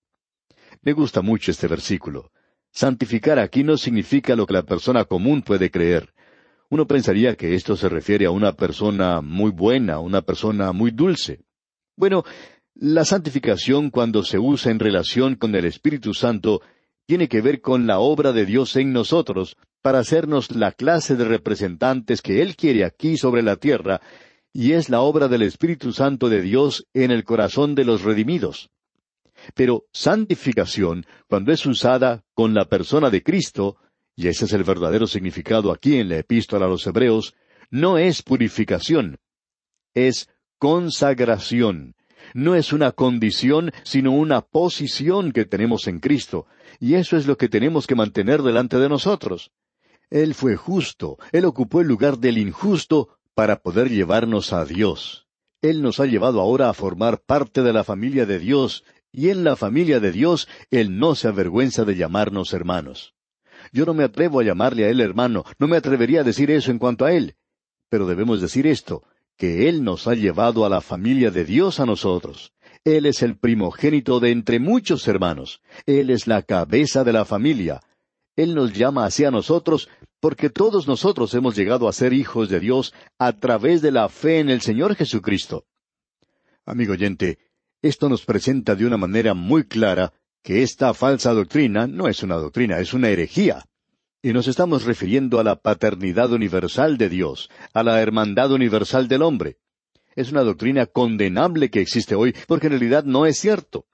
Me 0.83 0.93
gusta 0.93 1.21
mucho 1.21 1.51
este 1.51 1.67
versículo. 1.67 2.31
Santificar 2.71 3.41
aquí 3.41 3.65
no 3.65 3.77
significa 3.77 4.37
lo 4.37 4.47
que 4.47 4.55
la 4.55 4.63
persona 4.63 5.05
común 5.05 5.43
puede 5.43 5.69
creer. 5.73 6.15
Uno 6.71 6.87
pensaría 6.87 7.35
que 7.35 7.57
esto 7.57 7.77
se 7.77 7.89
refiere 7.89 8.27
a 8.27 8.31
una 8.31 8.53
persona 8.53 9.21
muy 9.21 9.51
buena, 9.51 9.99
una 9.99 10.23
persona 10.23 10.71
muy 10.71 10.93
dulce. 10.93 11.41
Bueno, 11.97 12.23
la 12.75 13.05
santificación 13.05 13.91
cuando 13.91 14.23
se 14.23 14.39
usa 14.39 14.71
en 14.71 14.79
relación 14.79 15.35
con 15.35 15.57
el 15.57 15.65
Espíritu 15.65 16.15
Santo 16.15 16.61
tiene 17.07 17.29
que 17.29 17.41
ver 17.41 17.61
con 17.61 17.87
la 17.87 18.01
obra 18.01 18.33
de 18.33 18.45
Dios 18.45 18.77
en 18.77 18.93
nosotros 18.93 19.57
para 19.81 20.01
hacernos 20.01 20.51
la 20.51 20.73
clase 20.73 21.15
de 21.15 21.25
representantes 21.25 22.21
que 22.21 22.43
Él 22.43 22.57
quiere 22.57 22.85
aquí 22.85 23.17
sobre 23.17 23.43
la 23.43 23.57
tierra, 23.57 24.01
y 24.53 24.73
es 24.73 24.89
la 24.89 25.01
obra 25.01 25.29
del 25.29 25.43
Espíritu 25.43 25.93
Santo 25.93 26.29
de 26.29 26.43
Dios 26.43 26.87
en 26.93 27.11
el 27.11 27.25
corazón 27.25 27.75
de 27.75 27.85
los 27.85 28.03
redimidos. 28.03 28.71
Pero 29.55 29.85
santificación, 29.93 31.07
cuando 31.29 31.53
es 31.53 31.65
usada 31.67 32.25
con 32.35 32.55
la 32.55 32.65
persona 32.65 33.11
de 33.11 33.23
Cristo, 33.23 33.77
y 34.17 34.29
ese 34.29 34.47
es 34.47 34.53
el 34.53 34.65
verdadero 34.65 35.07
significado 35.07 35.71
aquí 35.71 35.97
en 35.99 36.09
la 36.09 36.17
epístola 36.17 36.67
a 36.67 36.69
los 36.69 36.87
Hebreos, 36.87 37.35
no 37.71 37.99
es 37.99 38.23
purificación, 38.23 39.19
es 39.95 40.29
consagración. 40.59 41.95
No 42.35 42.57
es 42.57 42.73
una 42.73 42.91
condición, 42.91 43.71
sino 43.85 44.11
una 44.13 44.41
posición 44.41 45.31
que 45.31 45.45
tenemos 45.45 45.87
en 45.87 46.01
Cristo, 46.01 46.47
y 46.81 46.95
eso 46.95 47.17
es 47.17 47.27
lo 47.27 47.37
que 47.37 47.49
tenemos 47.49 47.87
que 47.87 47.95
mantener 47.95 48.43
delante 48.43 48.79
de 48.79 48.89
nosotros. 48.89 49.53
Él 50.11 50.35
fue 50.35 50.57
justo, 50.57 51.19
Él 51.33 51.45
ocupó 51.45 51.81
el 51.81 51.89
lugar 51.89 52.19
del 52.19 52.39
injusto 52.39 53.19
para 53.35 53.57
poder 53.61 53.91
llevarnos 53.91 54.53
a 54.53 54.65
Dios. 54.65 55.27
Él 55.63 55.83
nos 55.83 56.01
ha 56.01 56.07
llevado 56.07 56.41
ahora 56.41 56.69
a 56.69 56.75
formar 56.75 57.21
parte 57.21 57.63
de 57.63 57.73
la 57.73 57.83
familia 57.83 58.27
de 58.27 58.39
Dios, 58.39 58.85
y 59.11 59.31
en 59.31 59.45
la 59.45 59.57
familia 59.57 60.01
de 60.01 60.13
Dios 60.13 60.49
Él 60.71 60.99
no 60.99 61.15
se 61.15 61.29
avergüenza 61.29 61.85
de 61.85 61.97
llamarnos 61.97 62.53
hermanos. 62.53 63.15
Yo 63.73 63.85
no 63.85 63.95
me 63.95 64.05
atrevo 64.05 64.41
a 64.41 64.45
llamarle 64.45 64.85
a 64.85 64.91
Él 64.91 65.01
hermano, 65.01 65.45
no 65.59 65.67
me 65.67 65.77
atrevería 65.77 66.21
a 66.21 66.25
decir 66.25 66.51
eso 66.51 66.71
en 66.71 66.79
cuanto 66.79 67.05
a 67.05 67.13
Él. 67.13 67.37
Pero 67.89 68.07
debemos 68.07 68.41
decir 68.41 68.67
esto, 68.67 69.03
que 69.37 69.69
Él 69.69 69.85
nos 69.85 70.07
ha 70.07 70.15
llevado 70.15 70.65
a 70.65 70.69
la 70.69 70.81
familia 70.81 71.31
de 71.31 71.45
Dios 71.45 71.81
a 71.81 71.87
nosotros. 71.87 72.53
Él 72.87 73.05
es 73.07 73.23
el 73.23 73.37
primogénito 73.37 74.21
de 74.21 74.31
entre 74.31 74.61
muchos 74.61 75.09
hermanos. 75.09 75.61
Él 75.87 76.09
es 76.09 76.29
la 76.29 76.43
cabeza 76.43 77.03
de 77.03 77.13
la 77.13 77.25
familia. 77.25 77.81
Él 78.37 78.55
nos 78.55 78.75
llama 78.75 79.05
hacia 79.05 79.33
nosotros 79.33 79.89
porque 80.21 80.51
todos 80.51 80.87
nosotros 80.87 81.35
hemos 81.35 81.57
llegado 81.57 81.89
a 81.89 81.93
ser 81.93 82.13
hijos 82.13 82.49
de 82.49 82.61
Dios 82.61 82.95
a 83.19 83.33
través 83.33 83.83
de 83.83 83.91
la 83.91 84.09
fe 84.09 84.39
en 84.39 84.51
el 84.51 84.61
Señor 84.61 84.95
Jesucristo. 84.95 85.65
Amigo 86.65 86.93
oyente, 86.93 87.41
esto 87.83 88.09
nos 88.09 88.25
presenta 88.25 88.77
de 88.77 88.87
una 88.87 88.97
manera 88.97 89.35
muy 89.35 89.65
clara 89.65 90.13
que 90.45 90.63
esta 90.63 90.95
falsa 90.95 91.33
doctrina 91.33 91.89
no 91.89 92.07
es 92.07 92.23
una 92.23 92.37
doctrina, 92.37 92.79
es 92.79 92.95
una 92.95 93.09
herejía. 93.09 93.65
Y 94.23 94.33
nos 94.33 94.47
estamos 94.47 94.85
refiriendo 94.85 95.41
a 95.41 95.45
la 95.45 95.57
paternidad 95.57 96.31
universal 96.31 96.99
de 96.99 97.09
Dios, 97.09 97.51
a 97.75 97.83
la 97.83 98.01
hermandad 98.01 98.53
universal 98.53 99.09
del 99.09 99.23
hombre. 99.23 99.57
Es 100.17 100.33
una 100.33 100.43
doctrina 100.43 100.87
condenable 100.87 101.71
que 101.71 101.81
existe 101.81 102.15
hoy 102.15 102.35
porque 102.49 102.69
en 102.69 102.73
realidad 102.73 103.05
no 103.05 103.27
es 103.27 103.39
cierto. 103.39 103.87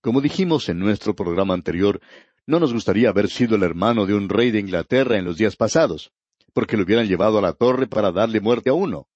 Como 0.00 0.22
dijimos 0.22 0.70
en 0.70 0.78
nuestro 0.78 1.14
programa 1.14 1.52
anterior, 1.52 2.00
no 2.46 2.58
nos 2.58 2.72
gustaría 2.72 3.10
haber 3.10 3.28
sido 3.28 3.56
el 3.56 3.62
hermano 3.62 4.06
de 4.06 4.14
un 4.14 4.30
rey 4.30 4.50
de 4.50 4.60
Inglaterra 4.60 5.18
en 5.18 5.26
los 5.26 5.36
días 5.36 5.54
pasados, 5.56 6.10
porque 6.54 6.78
lo 6.78 6.84
hubieran 6.84 7.06
llevado 7.06 7.38
a 7.38 7.42
la 7.42 7.52
torre 7.52 7.86
para 7.86 8.10
darle 8.10 8.40
muerte 8.40 8.70
a 8.70 8.72
uno. 8.72 9.08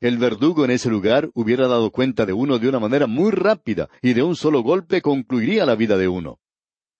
El 0.00 0.18
verdugo 0.18 0.64
en 0.64 0.72
ese 0.72 0.90
lugar 0.90 1.30
hubiera 1.34 1.68
dado 1.68 1.90
cuenta 1.92 2.26
de 2.26 2.32
uno 2.32 2.58
de 2.58 2.68
una 2.68 2.80
manera 2.80 3.06
muy 3.06 3.30
rápida 3.30 3.88
y 4.02 4.14
de 4.14 4.22
un 4.22 4.34
solo 4.34 4.62
golpe 4.62 5.00
concluiría 5.00 5.64
la 5.64 5.76
vida 5.76 5.96
de 5.96 6.08
uno. 6.08 6.40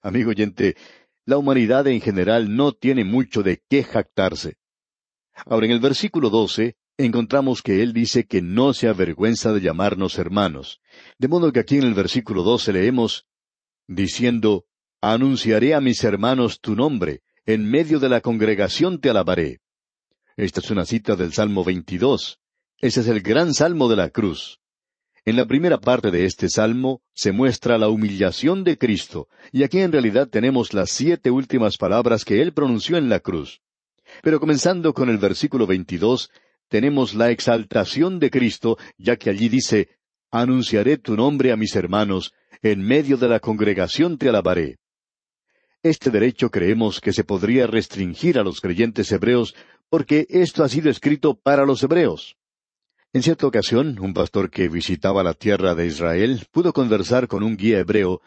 Amigo 0.02 0.30
oyente, 0.30 0.76
la 1.26 1.36
humanidad 1.36 1.86
en 1.88 2.00
general 2.00 2.54
no 2.54 2.72
tiene 2.72 3.04
mucho 3.04 3.42
de 3.42 3.60
qué 3.68 3.82
jactarse. 3.82 4.56
Ahora 5.46 5.66
en 5.66 5.72
el 5.72 5.80
versículo 5.80 6.30
doce 6.30 6.76
encontramos 6.98 7.62
que 7.62 7.82
Él 7.82 7.92
dice 7.92 8.26
que 8.26 8.42
no 8.42 8.74
se 8.74 8.88
avergüenza 8.88 9.52
de 9.52 9.60
llamarnos 9.60 10.18
hermanos. 10.18 10.80
De 11.18 11.28
modo 11.28 11.52
que 11.52 11.60
aquí 11.60 11.76
en 11.76 11.84
el 11.84 11.94
versículo 11.94 12.42
doce 12.42 12.72
leemos, 12.72 13.26
diciendo, 13.86 14.66
Anunciaré 15.00 15.74
a 15.74 15.80
mis 15.80 16.02
hermanos 16.02 16.60
tu 16.60 16.74
nombre, 16.74 17.22
en 17.46 17.70
medio 17.70 18.00
de 18.00 18.08
la 18.08 18.20
congregación 18.20 19.00
te 19.00 19.10
alabaré. 19.10 19.60
Esta 20.36 20.60
es 20.60 20.70
una 20.72 20.84
cita 20.84 21.14
del 21.14 21.32
Salmo 21.32 21.62
22. 21.64 22.40
Ese 22.78 23.00
es 23.00 23.06
el 23.06 23.22
gran 23.22 23.54
salmo 23.54 23.88
de 23.88 23.96
la 23.96 24.10
cruz. 24.10 24.60
En 25.24 25.36
la 25.36 25.46
primera 25.46 25.78
parte 25.78 26.10
de 26.10 26.24
este 26.24 26.48
salmo 26.48 27.02
se 27.14 27.32
muestra 27.32 27.78
la 27.78 27.88
humillación 27.88 28.64
de 28.64 28.76
Cristo, 28.76 29.28
y 29.52 29.62
aquí 29.62 29.78
en 29.80 29.92
realidad 29.92 30.28
tenemos 30.28 30.74
las 30.74 30.90
siete 30.90 31.30
últimas 31.30 31.76
palabras 31.76 32.24
que 32.24 32.40
Él 32.42 32.52
pronunció 32.52 32.96
en 32.96 33.08
la 33.08 33.20
cruz. 33.20 33.60
Pero 34.22 34.40
comenzando 34.40 34.94
con 34.94 35.10
el 35.10 35.18
versículo 35.18 35.66
22, 35.66 36.30
tenemos 36.68 37.14
la 37.14 37.30
exaltación 37.30 38.18
de 38.18 38.30
Cristo, 38.30 38.78
ya 38.96 39.16
que 39.16 39.30
allí 39.30 39.48
dice, 39.48 39.88
Anunciaré 40.30 40.98
tu 40.98 41.16
nombre 41.16 41.52
a 41.52 41.56
mis 41.56 41.74
hermanos, 41.74 42.32
en 42.60 42.82
medio 42.82 43.16
de 43.16 43.28
la 43.28 43.40
congregación 43.40 44.18
te 44.18 44.28
alabaré. 44.28 44.78
Este 45.82 46.10
derecho 46.10 46.50
creemos 46.50 47.00
que 47.00 47.12
se 47.12 47.24
podría 47.24 47.66
restringir 47.66 48.38
a 48.38 48.42
los 48.42 48.60
creyentes 48.60 49.10
hebreos 49.10 49.54
porque 49.88 50.26
esto 50.28 50.64
ha 50.64 50.68
sido 50.68 50.90
escrito 50.90 51.34
para 51.34 51.64
los 51.64 51.82
hebreos. 51.82 52.36
En 53.14 53.22
cierta 53.22 53.46
ocasión, 53.46 53.98
un 54.00 54.12
pastor 54.12 54.50
que 54.50 54.68
visitaba 54.68 55.22
la 55.22 55.32
tierra 55.32 55.74
de 55.74 55.86
Israel 55.86 56.46
pudo 56.50 56.74
conversar 56.74 57.26
con 57.26 57.42
un 57.42 57.56
guía 57.56 57.78
hebreo 57.78 58.20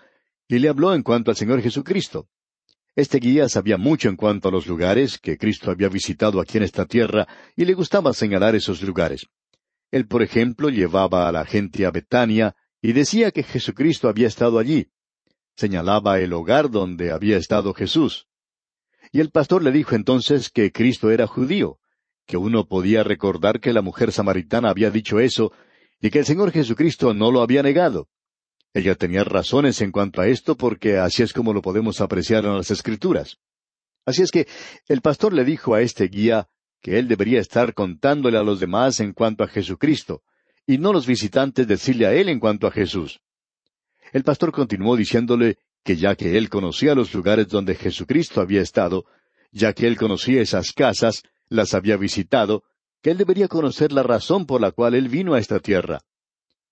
y 0.48 0.58
le 0.58 0.70
habló 0.70 0.96
en 0.96 1.04
cuanto 1.04 1.30
al 1.30 1.38
Señor 1.38 1.62
Jesucristo. 1.62 2.28
Este 2.96 3.20
guía 3.20 3.48
sabía 3.48 3.78
mucho 3.78 4.10
en 4.10 4.18
cuanto 4.18 4.50
a 4.50 4.52
los 4.52 4.68
lugares 4.68 5.18
que 5.18 5.38
Cristo 5.38 5.72
había 5.72 5.88
visitado 5.88 6.42
aquí 6.42 6.58
en 6.58 6.64
esta 6.64 6.86
tierra 6.86 7.26
y 7.56 7.64
le 7.64 7.74
gustaba 7.74 8.14
señalar 8.14 8.54
esos 8.56 8.82
lugares. 8.82 9.28
Él, 9.92 10.08
por 10.08 10.22
ejemplo, 10.22 10.70
llevaba 10.70 11.28
a 11.28 11.32
la 11.32 11.46
gente 11.46 11.86
a 11.86 11.92
Betania 11.92 12.56
y 12.82 12.92
decía 12.92 13.32
que 13.32 13.44
Jesucristo 13.44 14.10
había 14.10 14.28
estado 14.28 14.60
allí. 14.60 14.92
Señalaba 15.56 16.20
el 16.20 16.34
hogar 16.34 16.70
donde 16.70 17.12
había 17.12 17.38
estado 17.38 17.74
Jesús. 17.74 18.28
Y 19.14 19.22
el 19.22 19.32
pastor 19.32 19.64
le 19.64 19.72
dijo 19.72 19.96
entonces 19.96 20.50
que 20.50 20.72
Cristo 20.72 21.12
era 21.12 21.28
judío, 21.28 21.80
que 22.26 22.38
uno 22.38 22.68
podía 22.68 23.04
recordar 23.04 23.62
que 23.62 23.74
la 23.74 23.82
mujer 23.82 24.12
samaritana 24.12 24.70
había 24.70 24.92
dicho 24.92 25.20
eso 25.20 25.54
y 26.02 26.10
que 26.10 26.20
el 26.20 26.26
Señor 26.26 26.52
Jesucristo 26.52 27.14
no 27.14 27.32
lo 27.32 27.42
había 27.42 27.64
negado. 27.64 28.10
Ella 28.74 28.96
tenía 28.96 29.24
razones 29.24 29.82
en 29.82 29.92
cuanto 29.92 30.22
a 30.22 30.28
esto 30.28 30.56
porque 30.56 30.98
así 30.98 31.24
es 31.24 31.34
como 31.34 31.54
lo 31.54 31.62
podemos 31.62 32.00
apreciar 32.00 32.46
en 32.46 32.56
las 32.56 32.72
Escrituras. 32.72 33.38
Así 34.06 34.22
es 34.22 34.32
que 34.32 34.48
el 34.88 35.02
pastor 35.02 35.34
le 35.34 35.44
dijo 35.44 35.76
a 35.76 35.82
este 35.82 36.08
guía 36.08 36.48
que 36.82 36.98
él 36.98 37.08
debería 37.08 37.40
estar 37.40 37.74
contándole 37.74 38.38
a 38.38 38.44
los 38.44 38.60
demás 38.60 39.00
en 39.00 39.14
cuanto 39.14 39.44
a 39.44 39.48
Jesucristo, 39.48 40.24
y 40.66 40.78
no 40.78 40.94
los 40.94 41.06
visitantes 41.06 41.68
decirle 41.68 42.08
a 42.08 42.14
él 42.14 42.30
en 42.30 42.40
cuanto 42.40 42.66
a 42.66 42.72
Jesús. 42.72 43.22
El 44.14 44.24
pastor 44.24 44.52
continuó 44.52 44.96
diciéndole 44.96 45.58
que 45.84 45.96
ya 45.96 46.16
que 46.16 46.38
él 46.38 46.50
conocía 46.50 46.96
los 46.96 47.14
lugares 47.14 47.48
donde 47.48 47.76
Jesucristo 47.76 48.42
había 48.42 48.62
estado, 48.62 49.06
ya 49.52 49.74
que 49.74 49.88
él 49.88 49.98
conocía 49.98 50.42
esas 50.42 50.72
casas, 50.72 51.24
las 51.50 51.74
había 51.74 51.98
visitado, 51.98 52.64
que 53.02 53.12
él 53.12 53.18
debería 53.18 53.48
conocer 53.48 53.92
la 53.92 54.04
razón 54.04 54.46
por 54.46 54.62
la 54.62 54.72
cual 54.72 54.96
él 54.96 55.10
vino 55.10 55.34
a 55.34 55.40
esta 55.40 55.60
tierra. 55.60 56.02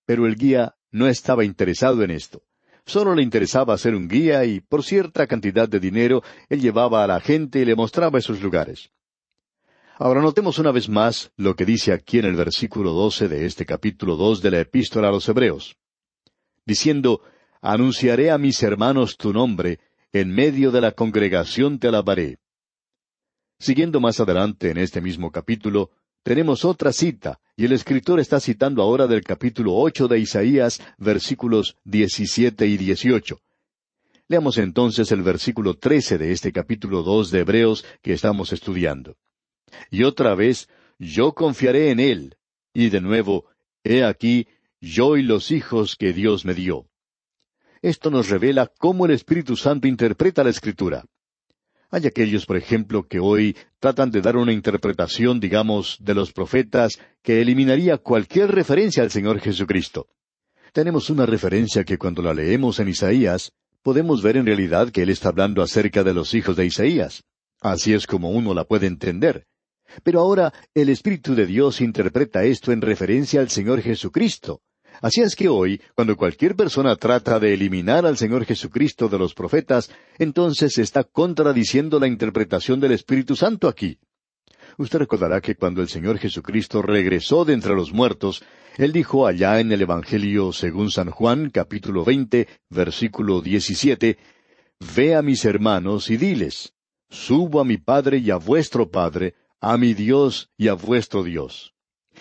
Pero 0.06 0.26
el 0.26 0.36
guía 0.36 0.76
no 0.92 1.08
estaba 1.08 1.44
interesado 1.44 2.04
en 2.04 2.12
esto. 2.12 2.44
Solo 2.86 3.14
le 3.14 3.22
interesaba 3.22 3.78
ser 3.78 3.94
un 3.94 4.08
guía 4.08 4.46
y 4.46 4.62
por 4.62 4.84
cierta 4.84 5.28
cantidad 5.28 5.70
de 5.70 5.80
dinero 5.80 6.24
él 6.50 6.62
llevaba 6.62 7.04
a 7.04 7.08
la 7.08 7.20
gente 7.20 7.60
y 7.60 7.66
le 7.66 7.76
mostraba 7.76 8.18
esos 8.18 8.42
lugares. 8.42 8.92
Ahora 9.98 10.22
notemos 10.22 10.60
una 10.60 10.72
vez 10.72 10.88
más 10.88 11.32
lo 11.36 11.56
que 11.56 11.66
dice 11.66 11.92
aquí 11.92 12.20
en 12.20 12.26
el 12.26 12.36
versículo 12.36 12.94
doce 12.94 13.28
de 13.28 13.46
este 13.46 13.66
capítulo 13.66 14.16
dos 14.16 14.42
de 14.42 14.52
la 14.52 14.62
Epístola 14.62 15.10
a 15.10 15.12
los 15.12 15.28
Hebreos, 15.28 15.76
diciendo, 16.66 17.22
Anunciaré 17.62 18.32
a 18.32 18.38
mis 18.38 18.64
hermanos 18.64 19.18
tu 19.18 19.34
nombre, 19.34 19.80
en 20.14 20.34
medio 20.34 20.72
de 20.72 20.80
la 20.80 20.94
congregación 20.94 21.78
te 21.78 21.90
alabaré. 21.90 22.38
Siguiendo 23.60 24.00
más 24.00 24.22
adelante 24.22 24.72
en 24.72 24.78
este 24.78 25.02
mismo 25.02 25.32
capítulo, 25.32 25.92
tenemos 26.24 26.64
otra 26.64 26.94
cita, 26.94 27.42
y 27.60 27.66
el 27.66 27.74
escritor 27.74 28.22
está 28.22 28.40
citando 28.40 28.82
ahora 28.82 29.06
del 29.06 29.22
capítulo 29.22 29.76
ocho 29.76 30.08
de 30.08 30.18
Isaías, 30.18 30.82
versículos 30.98 31.76
diecisiete 31.84 32.66
y 32.68 32.78
dieciocho. 32.78 33.42
Leamos 34.30 34.58
entonces 34.58 35.12
el 35.12 35.24
versículo 35.24 35.74
trece 35.74 36.18
de 36.18 36.32
este 36.32 36.54
capítulo 36.54 37.04
dos 37.04 37.32
de 37.32 37.40
Hebreos 37.40 37.84
que 38.02 38.14
estamos 38.14 38.54
estudiando. 38.54 39.18
Y 39.92 40.04
otra 40.04 40.36
vez, 40.36 40.70
yo 41.00 41.34
confiaré 41.34 41.92
en 41.92 42.00
él. 42.00 42.38
Y 42.74 42.92
de 42.92 43.02
nuevo, 43.02 43.44
he 43.84 44.06
aquí, 44.06 44.48
yo 44.80 45.18
y 45.18 45.24
los 45.24 45.52
hijos 45.52 45.98
que 45.98 46.14
Dios 46.14 46.46
me 46.46 46.54
dio. 46.54 46.86
Esto 47.82 48.10
nos 48.10 48.30
revela 48.30 48.72
cómo 48.78 49.06
el 49.06 49.12
Espíritu 49.12 49.58
Santo 49.58 49.86
interpreta 49.86 50.46
la 50.46 50.52
Escritura. 50.52 51.04
Hay 51.92 52.06
aquellos, 52.06 52.46
por 52.46 52.56
ejemplo, 52.56 53.08
que 53.08 53.20
hoy 53.20 53.58
tratan 53.80 54.12
de 54.12 54.22
dar 54.22 54.38
una 54.38 54.54
interpretación, 54.54 55.40
digamos, 55.40 55.98
de 56.00 56.14
los 56.14 56.32
profetas 56.32 57.00
que 57.24 57.42
eliminaría 57.42 57.98
cualquier 57.98 58.52
referencia 58.52 59.02
al 59.02 59.10
Señor 59.10 59.40
Jesucristo. 59.40 60.08
Tenemos 60.72 61.10
una 61.10 61.26
referencia 61.26 61.84
que 61.84 61.98
cuando 61.98 62.22
la 62.22 62.36
leemos 62.36 62.80
en 62.80 62.90
Isaías, 62.90 63.54
podemos 63.82 64.22
ver 64.22 64.38
en 64.38 64.46
realidad 64.46 64.92
que 64.92 65.02
Él 65.02 65.10
está 65.10 65.30
hablando 65.30 65.64
acerca 65.64 66.04
de 66.04 66.14
los 66.14 66.36
hijos 66.36 66.56
de 66.56 66.68
Isaías. 66.68 67.24
Así 67.60 67.94
es 67.94 68.06
como 68.06 68.30
uno 68.30 68.54
la 68.54 68.66
puede 68.66 68.86
entender. 68.86 69.48
Pero 70.04 70.20
ahora 70.20 70.54
el 70.76 70.90
Espíritu 70.90 71.34
de 71.34 71.48
Dios 71.48 71.82
interpreta 71.82 72.44
esto 72.44 72.72
en 72.72 72.82
referencia 72.82 73.42
al 73.42 73.50
Señor 73.50 73.82
Jesucristo. 73.82 74.62
Así 75.02 75.22
es 75.22 75.36
que 75.36 75.48
hoy, 75.48 75.82
cuando 75.96 76.18
cualquier 76.18 76.56
persona 76.56 76.96
trata 76.96 77.40
de 77.40 77.54
eliminar 77.54 78.06
al 78.06 78.18
Señor 78.18 78.46
Jesucristo 78.46 79.08
de 79.08 79.18
los 79.18 79.34
profetas, 79.34 79.90
entonces 80.18 80.78
está 80.78 81.04
contradiciendo 81.04 82.00
la 82.00 82.08
interpretación 82.08 82.80
del 82.80 82.92
Espíritu 82.92 83.36
Santo 83.36 83.68
aquí. 83.68 83.98
Usted 84.78 85.00
recordará 85.00 85.42
que 85.42 85.56
cuando 85.56 85.82
el 85.82 85.90
Señor 85.90 86.20
Jesucristo 86.20 86.82
regresó 86.82 87.46
de 87.46 87.54
entre 87.54 87.76
los 87.76 87.92
muertos, 87.94 88.44
Él 88.78 88.92
dijo 88.92 89.28
allá 89.28 89.60
en 89.60 89.72
el 89.72 89.82
Evangelio 89.82 90.54
según 90.54 90.92
San 90.92 91.10
Juan, 91.10 91.50
capítulo 91.50 92.04
veinte, 92.04 92.48
versículo 92.70 93.42
diecisiete, 93.42 94.18
Ve 94.96 95.16
a 95.16 95.22
mis 95.22 95.44
hermanos 95.44 96.10
y 96.10 96.18
diles, 96.18 96.74
Subo 97.10 97.60
a 97.60 97.66
mi 97.66 97.78
Padre 97.78 98.20
y 98.20 98.32
a 98.32 98.38
vuestro 98.38 98.90
Padre, 98.90 99.34
a 99.60 99.78
mi 99.78 99.94
Dios 99.94 100.50
y 100.58 100.68
a 100.70 100.74
vuestro 100.76 101.24
Dios. 101.24 101.74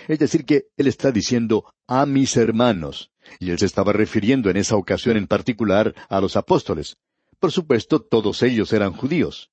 Es 0.07 0.19
decir, 0.19 0.45
que 0.45 0.67
él 0.77 0.87
está 0.87 1.11
diciendo 1.11 1.65
a 1.87 2.07
mis 2.07 2.37
hermanos, 2.37 3.11
y 3.41 3.51
él 3.51 3.59
se 3.59 3.67
estaba 3.67 3.93
refiriendo 3.93 4.51
en 4.51 4.57
esa 4.57 4.77
ocasión 4.77 5.17
en 5.17 5.27
particular 5.27 5.95
a 6.09 6.21
los 6.21 6.37
apóstoles. 6.37 6.97
Por 7.41 7.53
supuesto, 7.53 8.01
todos 8.01 8.43
ellos 8.43 8.73
eran 8.73 8.93
judíos. 8.93 9.51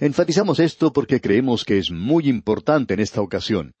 Enfatizamos 0.00 0.58
esto 0.60 0.92
porque 0.92 1.20
creemos 1.20 1.64
que 1.64 1.78
es 1.78 1.90
muy 1.90 2.28
importante 2.28 2.94
en 2.94 3.00
esta 3.00 3.20
ocasión. 3.20 3.74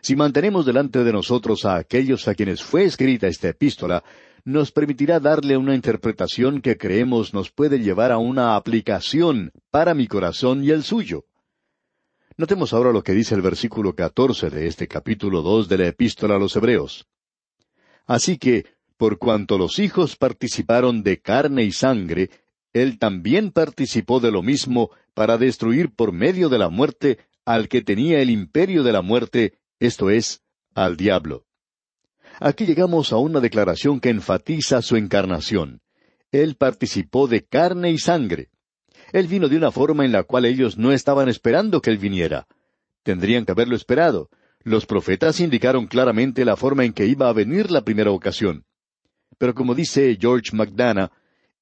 Si 0.00 0.16
mantenemos 0.16 0.66
delante 0.66 1.04
de 1.04 1.12
nosotros 1.12 1.64
a 1.64 1.76
aquellos 1.76 2.26
a 2.26 2.34
quienes 2.34 2.62
fue 2.62 2.84
escrita 2.84 3.28
esta 3.28 3.48
epístola, 3.48 4.02
nos 4.44 4.72
permitirá 4.72 5.20
darle 5.20 5.56
una 5.56 5.76
interpretación 5.76 6.60
que 6.60 6.76
creemos 6.76 7.32
nos 7.32 7.52
puede 7.52 7.78
llevar 7.78 8.10
a 8.10 8.18
una 8.18 8.56
aplicación 8.56 9.52
para 9.70 9.94
mi 9.94 10.08
corazón 10.08 10.64
y 10.64 10.70
el 10.70 10.82
suyo. 10.82 11.24
Notemos 12.42 12.72
ahora 12.72 12.90
lo 12.90 13.04
que 13.04 13.12
dice 13.12 13.36
el 13.36 13.40
versículo 13.40 13.94
catorce 13.94 14.50
de 14.50 14.66
este 14.66 14.88
capítulo 14.88 15.42
dos 15.42 15.68
de 15.68 15.78
la 15.78 15.86
Epístola 15.86 16.34
a 16.34 16.38
los 16.40 16.56
Hebreos. 16.56 17.06
Así 18.04 18.36
que, 18.36 18.66
por 18.96 19.18
cuanto 19.18 19.58
los 19.58 19.78
hijos 19.78 20.16
participaron 20.16 21.04
de 21.04 21.20
carne 21.20 21.62
y 21.62 21.70
sangre, 21.70 22.30
él 22.72 22.98
también 22.98 23.52
participó 23.52 24.18
de 24.18 24.32
lo 24.32 24.42
mismo 24.42 24.90
para 25.14 25.38
destruir 25.38 25.94
por 25.94 26.10
medio 26.10 26.48
de 26.48 26.58
la 26.58 26.68
muerte 26.68 27.18
al 27.44 27.68
que 27.68 27.80
tenía 27.80 28.20
el 28.20 28.28
imperio 28.28 28.82
de 28.82 28.90
la 28.90 29.02
muerte, 29.02 29.60
esto 29.78 30.10
es, 30.10 30.42
al 30.74 30.96
diablo. 30.96 31.46
Aquí 32.40 32.66
llegamos 32.66 33.12
a 33.12 33.18
una 33.18 33.38
declaración 33.38 34.00
que 34.00 34.08
enfatiza 34.08 34.82
su 34.82 34.96
encarnación. 34.96 35.80
Él 36.32 36.56
participó 36.56 37.28
de 37.28 37.44
carne 37.44 37.92
y 37.92 37.98
sangre. 37.98 38.50
Él 39.12 39.26
vino 39.26 39.48
de 39.48 39.56
una 39.56 39.70
forma 39.70 40.04
en 40.04 40.12
la 40.12 40.22
cual 40.22 40.46
ellos 40.46 40.78
no 40.78 40.90
estaban 40.90 41.28
esperando 41.28 41.82
que 41.82 41.90
Él 41.90 41.98
viniera. 41.98 42.46
Tendrían 43.02 43.44
que 43.44 43.52
haberlo 43.52 43.76
esperado. 43.76 44.30
Los 44.64 44.86
profetas 44.86 45.40
indicaron 45.40 45.86
claramente 45.86 46.44
la 46.44 46.56
forma 46.56 46.84
en 46.84 46.92
que 46.92 47.06
iba 47.06 47.28
a 47.28 47.32
venir 47.32 47.70
la 47.70 47.82
primera 47.82 48.10
ocasión. 48.10 48.64
Pero 49.38 49.54
como 49.54 49.74
dice 49.74 50.16
George 50.20 50.56
McDonough, 50.56 51.10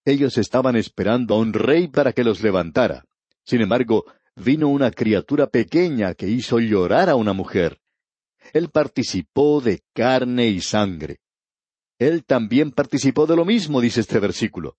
ellos 0.04 0.38
estaban 0.38 0.76
esperando 0.76 1.34
a 1.34 1.38
un 1.38 1.52
rey 1.52 1.88
para 1.88 2.12
que 2.12 2.24
los 2.24 2.42
levantara. 2.42 3.04
Sin 3.44 3.60
embargo, 3.62 4.04
vino 4.36 4.68
una 4.68 4.90
criatura 4.90 5.48
pequeña 5.48 6.14
que 6.14 6.28
hizo 6.28 6.58
llorar 6.58 7.08
a 7.08 7.16
una 7.16 7.32
mujer. 7.32 7.80
Él 8.52 8.70
participó 8.70 9.60
de 9.60 9.82
carne 9.92 10.48
y 10.48 10.60
sangre. 10.60 11.20
Él 11.98 12.24
también 12.24 12.70
participó 12.70 13.26
de 13.26 13.36
lo 13.36 13.44
mismo, 13.44 13.80
dice 13.80 14.00
este 14.00 14.18
versículo. 14.18 14.76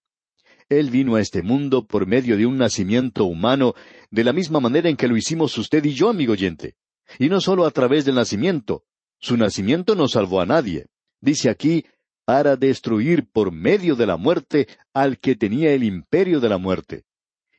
Él 0.72 0.90
vino 0.90 1.16
a 1.16 1.20
este 1.20 1.44
mundo 1.44 1.86
por 1.86 2.08
medio 2.08 2.38
de 2.38 2.46
un 2.46 2.58
nacimiento 2.58 3.26
humano, 3.26 3.76
de 4.10 4.24
la 4.24 4.32
misma 4.32 4.62
manera 4.62 4.88
en 4.88 4.96
que 4.96 5.10
lo 5.10 5.18
hicimos 5.18 5.58
usted 5.58 5.84
y 5.84 5.94
yo, 5.94 6.08
amigo 6.08 6.32
oyente. 6.32 6.76
Y 7.20 7.28
no 7.28 7.42
solo 7.42 7.66
a 7.66 7.72
través 7.72 8.06
del 8.06 8.16
nacimiento. 8.16 8.86
Su 9.20 9.36
nacimiento 9.36 9.96
no 9.96 10.08
salvó 10.08 10.40
a 10.40 10.46
nadie. 10.46 10.86
Dice 11.20 11.50
aquí, 11.50 11.84
para 12.24 12.56
destruir 12.56 13.30
por 13.30 13.52
medio 13.52 13.98
de 13.98 14.06
la 14.06 14.16
muerte 14.16 14.70
al 14.94 15.20
que 15.20 15.36
tenía 15.36 15.74
el 15.74 15.84
imperio 15.84 16.40
de 16.40 16.48
la 16.48 16.58
muerte. 16.58 17.04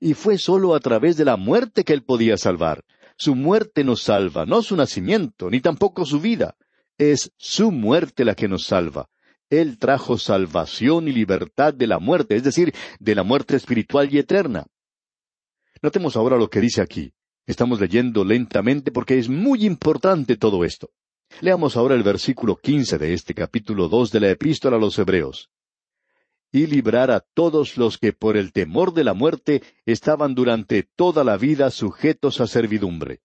Y 0.00 0.14
fue 0.14 0.38
solo 0.38 0.74
a 0.74 0.80
través 0.80 1.18
de 1.18 1.26
la 1.26 1.36
muerte 1.36 1.84
que 1.84 1.92
él 1.92 2.04
podía 2.04 2.38
salvar. 2.38 2.82
Su 3.18 3.34
muerte 3.34 3.84
nos 3.84 4.04
salva, 4.04 4.46
no 4.46 4.62
su 4.62 4.74
nacimiento, 4.74 5.50
ni 5.50 5.60
tampoco 5.60 6.06
su 6.06 6.18
vida. 6.18 6.56
Es 6.96 7.30
su 7.36 7.72
muerte 7.72 8.24
la 8.24 8.34
que 8.34 8.48
nos 8.48 8.64
salva. 8.64 9.10
Él 9.52 9.78
trajo 9.78 10.16
salvación 10.16 11.08
y 11.08 11.12
libertad 11.12 11.74
de 11.74 11.86
la 11.86 11.98
muerte, 11.98 12.36
es 12.36 12.42
decir, 12.42 12.72
de 12.98 13.14
la 13.14 13.22
muerte 13.22 13.54
espiritual 13.54 14.08
y 14.10 14.16
eterna. 14.16 14.64
Notemos 15.82 16.16
ahora 16.16 16.38
lo 16.38 16.48
que 16.48 16.60
dice 16.60 16.80
aquí. 16.80 17.12
Estamos 17.46 17.78
leyendo 17.78 18.24
lentamente 18.24 18.90
porque 18.90 19.18
es 19.18 19.28
muy 19.28 19.66
importante 19.66 20.38
todo 20.38 20.64
esto. 20.64 20.88
Leamos 21.42 21.76
ahora 21.76 21.94
el 21.94 22.02
versículo 22.02 22.56
quince 22.56 22.96
de 22.96 23.12
este 23.12 23.34
capítulo 23.34 23.88
dos 23.88 24.10
de 24.10 24.20
la 24.20 24.30
Epístola 24.30 24.78
a 24.78 24.80
los 24.80 24.98
Hebreos. 24.98 25.50
Y 26.50 26.66
librar 26.66 27.10
a 27.10 27.20
todos 27.20 27.76
los 27.76 27.98
que 27.98 28.14
por 28.14 28.38
el 28.38 28.54
temor 28.54 28.94
de 28.94 29.04
la 29.04 29.12
muerte 29.12 29.62
estaban 29.84 30.34
durante 30.34 30.82
toda 30.82 31.24
la 31.24 31.36
vida 31.36 31.70
sujetos 31.70 32.40
a 32.40 32.46
servidumbre. 32.46 33.20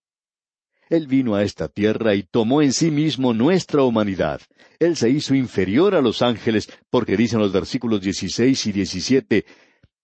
Él 0.88 1.06
vino 1.06 1.34
a 1.34 1.42
esta 1.42 1.68
tierra 1.68 2.14
y 2.14 2.22
tomó 2.22 2.62
en 2.62 2.72
sí 2.72 2.90
mismo 2.90 3.34
nuestra 3.34 3.82
humanidad. 3.82 4.40
Él 4.78 4.96
se 4.96 5.10
hizo 5.10 5.34
inferior 5.34 5.94
a 5.94 6.00
los 6.00 6.22
ángeles, 6.22 6.70
porque 6.90 7.16
dicen 7.16 7.40
los 7.40 7.52
versículos 7.52 8.00
16 8.00 8.66
y 8.66 8.72
17, 8.72 9.44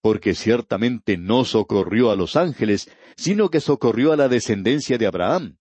porque 0.03 0.35
ciertamente 0.35 1.17
no 1.17 1.45
socorrió 1.45 2.11
a 2.11 2.17
los 2.17 2.37
ángeles, 2.37 2.91
sino 3.17 3.49
que 3.49 3.61
socorrió 3.61 4.13
a 4.13 4.17
la 4.17 4.29
descendencia 4.29 4.99
de 4.99 5.07
Abraham, 5.07 5.57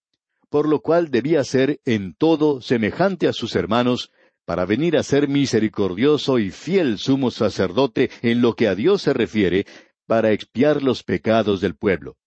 por 0.49 0.67
lo 0.67 0.81
cual 0.81 1.09
debía 1.09 1.43
ser 1.43 1.79
en 1.85 2.13
todo 2.15 2.61
semejante 2.61 3.27
a 3.27 3.33
sus 3.33 3.55
hermanos, 3.55 4.11
para 4.45 4.65
venir 4.65 4.97
a 4.97 5.03
ser 5.03 5.29
misericordioso 5.29 6.37
y 6.39 6.51
fiel 6.51 6.97
sumo 6.97 7.31
sacerdote 7.31 8.09
en 8.21 8.41
lo 8.41 8.55
que 8.55 8.67
a 8.67 8.75
Dios 8.75 9.03
se 9.03 9.13
refiere, 9.13 9.65
para 10.05 10.31
expiar 10.31 10.83
los 10.83 11.03
pecados 11.03 11.61
del 11.61 11.75
pueblo. 11.75 12.17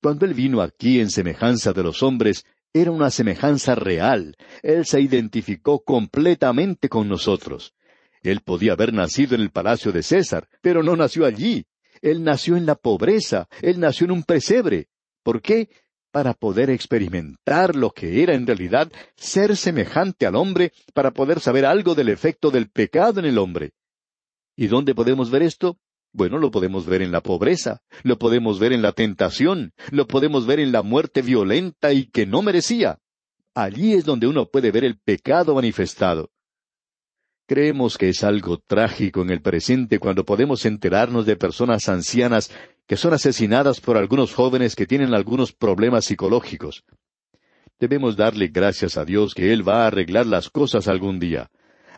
Cuando 0.00 0.26
Él 0.26 0.34
vino 0.34 0.60
aquí 0.60 1.00
en 1.00 1.10
semejanza 1.10 1.72
de 1.72 1.82
los 1.82 2.02
hombres, 2.02 2.44
era 2.72 2.90
una 2.90 3.10
semejanza 3.10 3.74
real. 3.74 4.36
Él 4.62 4.86
se 4.86 5.00
identificó 5.00 5.82
completamente 5.82 6.88
con 6.88 7.08
nosotros. 7.08 7.74
Él 8.22 8.40
podía 8.40 8.72
haber 8.72 8.92
nacido 8.92 9.34
en 9.34 9.40
el 9.40 9.50
palacio 9.50 9.90
de 9.90 10.02
César, 10.02 10.48
pero 10.60 10.82
no 10.82 10.96
nació 10.96 11.24
allí. 11.24 11.66
Él 12.00 12.22
nació 12.22 12.56
en 12.56 12.66
la 12.66 12.76
pobreza, 12.76 13.48
él 13.60 13.80
nació 13.80 14.04
en 14.04 14.12
un 14.12 14.22
pesebre. 14.22 14.88
¿Por 15.24 15.42
qué? 15.42 15.68
Para 16.12 16.32
poder 16.34 16.70
experimentar 16.70 17.74
lo 17.74 17.90
que 17.90 18.22
era 18.22 18.34
en 18.34 18.46
realidad 18.46 18.90
ser 19.16 19.56
semejante 19.56 20.26
al 20.26 20.36
hombre, 20.36 20.72
para 20.94 21.10
poder 21.10 21.40
saber 21.40 21.66
algo 21.66 21.94
del 21.94 22.08
efecto 22.08 22.50
del 22.50 22.70
pecado 22.70 23.18
en 23.18 23.26
el 23.26 23.38
hombre. 23.38 23.72
¿Y 24.56 24.68
dónde 24.68 24.94
podemos 24.94 25.30
ver 25.30 25.42
esto? 25.42 25.78
Bueno, 26.18 26.38
lo 26.38 26.50
podemos 26.50 26.84
ver 26.84 27.00
en 27.02 27.12
la 27.12 27.20
pobreza, 27.20 27.80
lo 28.02 28.18
podemos 28.18 28.58
ver 28.58 28.72
en 28.72 28.82
la 28.82 28.90
tentación, 28.90 29.72
lo 29.92 30.08
podemos 30.08 30.48
ver 30.48 30.58
en 30.58 30.72
la 30.72 30.82
muerte 30.82 31.22
violenta 31.22 31.92
y 31.92 32.06
que 32.06 32.26
no 32.26 32.42
merecía. 32.42 32.98
Allí 33.54 33.92
es 33.92 34.04
donde 34.04 34.26
uno 34.26 34.46
puede 34.46 34.72
ver 34.72 34.82
el 34.82 34.98
pecado 34.98 35.54
manifestado. 35.54 36.32
Creemos 37.46 37.96
que 37.96 38.08
es 38.08 38.24
algo 38.24 38.58
trágico 38.58 39.22
en 39.22 39.30
el 39.30 39.42
presente 39.42 40.00
cuando 40.00 40.24
podemos 40.24 40.66
enterarnos 40.66 41.24
de 41.24 41.36
personas 41.36 41.88
ancianas 41.88 42.50
que 42.88 42.96
son 42.96 43.14
asesinadas 43.14 43.80
por 43.80 43.96
algunos 43.96 44.34
jóvenes 44.34 44.74
que 44.74 44.86
tienen 44.86 45.14
algunos 45.14 45.52
problemas 45.52 46.06
psicológicos. 46.06 46.82
Debemos 47.78 48.16
darle 48.16 48.48
gracias 48.48 48.96
a 48.96 49.04
Dios 49.04 49.34
que 49.34 49.52
Él 49.52 49.66
va 49.66 49.84
a 49.84 49.86
arreglar 49.86 50.26
las 50.26 50.50
cosas 50.50 50.88
algún 50.88 51.20
día 51.20 51.48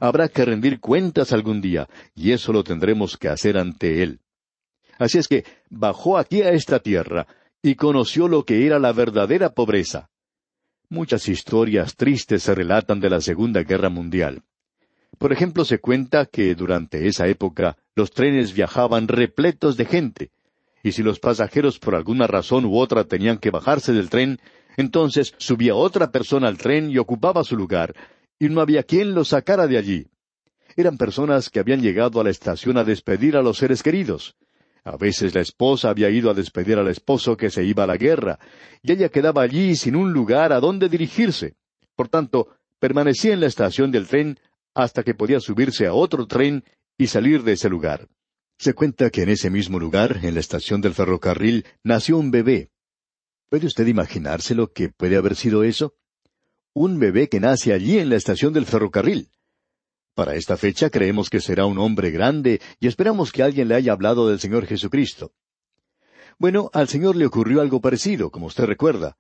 habrá 0.01 0.29
que 0.29 0.45
rendir 0.45 0.81
cuentas 0.81 1.33
algún 1.33 1.61
día, 1.61 1.89
y 2.15 2.33
eso 2.33 2.53
lo 2.53 2.65
tendremos 2.65 3.17
que 3.17 3.29
hacer 3.29 3.57
ante 3.57 4.03
Él. 4.03 4.21
Así 4.99 5.19
es 5.19 5.29
que 5.29 5.45
bajó 5.69 6.19
aquí 6.19 6.43
a 6.43 6.51
esta 6.51 6.81
tierra 6.81 7.27
y 7.63 7.75
conoció 7.75 8.27
lo 8.27 8.45
que 8.45 8.67
era 8.67 8.79
la 8.79 8.93
verdadera 8.93 9.51
pobreza. 9.51 10.11
Muchas 10.89 11.29
historias 11.29 11.95
tristes 11.95 12.43
se 12.43 12.55
relatan 12.55 12.99
de 13.01 13.11
la 13.11 13.21
Segunda 13.21 13.63
Guerra 13.63 13.91
Mundial. 13.91 14.43
Por 15.19 15.33
ejemplo, 15.33 15.65
se 15.65 15.79
cuenta 15.79 16.27
que 16.27 16.55
durante 16.55 17.07
esa 17.07 17.29
época 17.29 17.77
los 17.95 18.11
trenes 18.11 18.55
viajaban 18.55 19.07
repletos 19.07 19.77
de 19.77 19.85
gente, 19.85 20.31
y 20.83 20.93
si 20.93 21.03
los 21.03 21.21
pasajeros 21.21 21.79
por 21.79 21.95
alguna 21.95 22.27
razón 22.27 22.65
u 22.65 22.79
otra 22.79 23.05
tenían 23.05 23.39
que 23.39 23.51
bajarse 23.51 23.93
del 23.93 24.09
tren, 24.09 24.41
entonces 24.77 25.35
subía 25.37 25.75
otra 25.75 26.11
persona 26.11 26.49
al 26.49 26.59
tren 26.59 26.91
y 26.91 26.99
ocupaba 26.99 27.45
su 27.45 27.57
lugar, 27.57 27.95
y 28.41 28.49
no 28.49 28.61
había 28.63 28.83
quien 28.83 29.15
lo 29.15 29.25
sacara 29.25 29.69
de 29.69 29.79
allí. 29.79 30.07
Eran 30.75 30.97
personas 30.97 31.51
que 31.51 31.61
habían 31.61 31.83
llegado 31.83 32.21
a 32.21 32.25
la 32.25 32.31
estación 32.31 32.79
a 32.79 32.85
despedir 32.85 33.37
a 33.37 33.43
los 33.43 33.59
seres 33.59 33.83
queridos. 33.83 34.35
A 34.83 34.97
veces 34.97 35.35
la 35.35 35.43
esposa 35.43 35.91
había 35.91 36.09
ido 36.09 36.31
a 36.31 36.35
despedir 36.35 36.79
al 36.79 36.89
esposo 36.89 37.37
que 37.37 37.51
se 37.51 37.63
iba 37.65 37.85
a 37.85 37.87
la 37.87 37.99
guerra, 37.99 38.39
y 38.83 38.93
ella 38.93 39.11
quedaba 39.11 39.43
allí 39.43 39.77
sin 39.77 39.95
un 39.95 40.13
lugar 40.13 40.55
a 40.55 40.61
dónde 40.61 40.89
dirigirse. 40.89 41.55
Por 41.95 42.09
tanto, 42.09 42.49
permanecía 42.79 43.35
en 43.35 43.41
la 43.41 43.47
estación 43.47 43.93
del 43.93 44.09
tren 44.09 44.39
hasta 44.75 45.03
que 45.03 45.15
podía 45.15 45.39
subirse 45.39 45.87
a 45.87 45.93
otro 45.93 46.27
tren 46.27 46.65
y 46.97 47.09
salir 47.09 47.43
de 47.43 47.53
ese 47.53 47.69
lugar. 47.69 48.09
Se 48.59 48.73
cuenta 48.73 49.11
que 49.11 49.23
en 49.23 49.29
ese 49.29 49.51
mismo 49.51 49.79
lugar, 49.79 50.21
en 50.23 50.35
la 50.35 50.41
estación 50.41 50.81
del 50.81 50.95
ferrocarril, 50.95 51.67
nació 51.85 52.17
un 52.17 52.31
bebé. 52.31 52.71
¿Puede 53.51 53.67
usted 53.67 53.87
imaginarse 53.87 54.55
lo 54.55 54.73
que 54.73 54.89
puede 54.89 55.17
haber 55.17 55.35
sido 55.35 55.63
eso? 55.63 55.95
Un 56.73 57.01
bebé 57.01 57.29
que 57.29 57.41
nace 57.41 57.73
allí 57.73 57.99
en 57.99 58.11
la 58.11 58.17
estación 58.17 58.53
del 58.53 58.65
ferrocarril. 58.65 59.29
Para 60.15 60.37
esta 60.37 60.57
fecha 60.57 60.89
creemos 60.89 61.29
que 61.29 61.41
será 61.41 61.67
un 61.67 61.79
hombre 61.79 62.13
grande 62.13 62.61
y 62.79 62.87
esperamos 62.87 63.33
que 63.33 63.43
alguien 63.43 63.67
le 63.67 63.75
haya 63.75 63.93
hablado 63.93 64.29
del 64.29 64.39
Señor 64.39 64.67
Jesucristo. 64.67 65.33
Bueno, 66.39 66.71
al 66.73 66.89
Señor 66.89 67.17
le 67.17 67.27
ocurrió 67.27 67.61
algo 67.61 67.81
parecido, 67.81 68.31
como 68.31 68.47
usted 68.47 68.65
recuerda. 68.65 69.17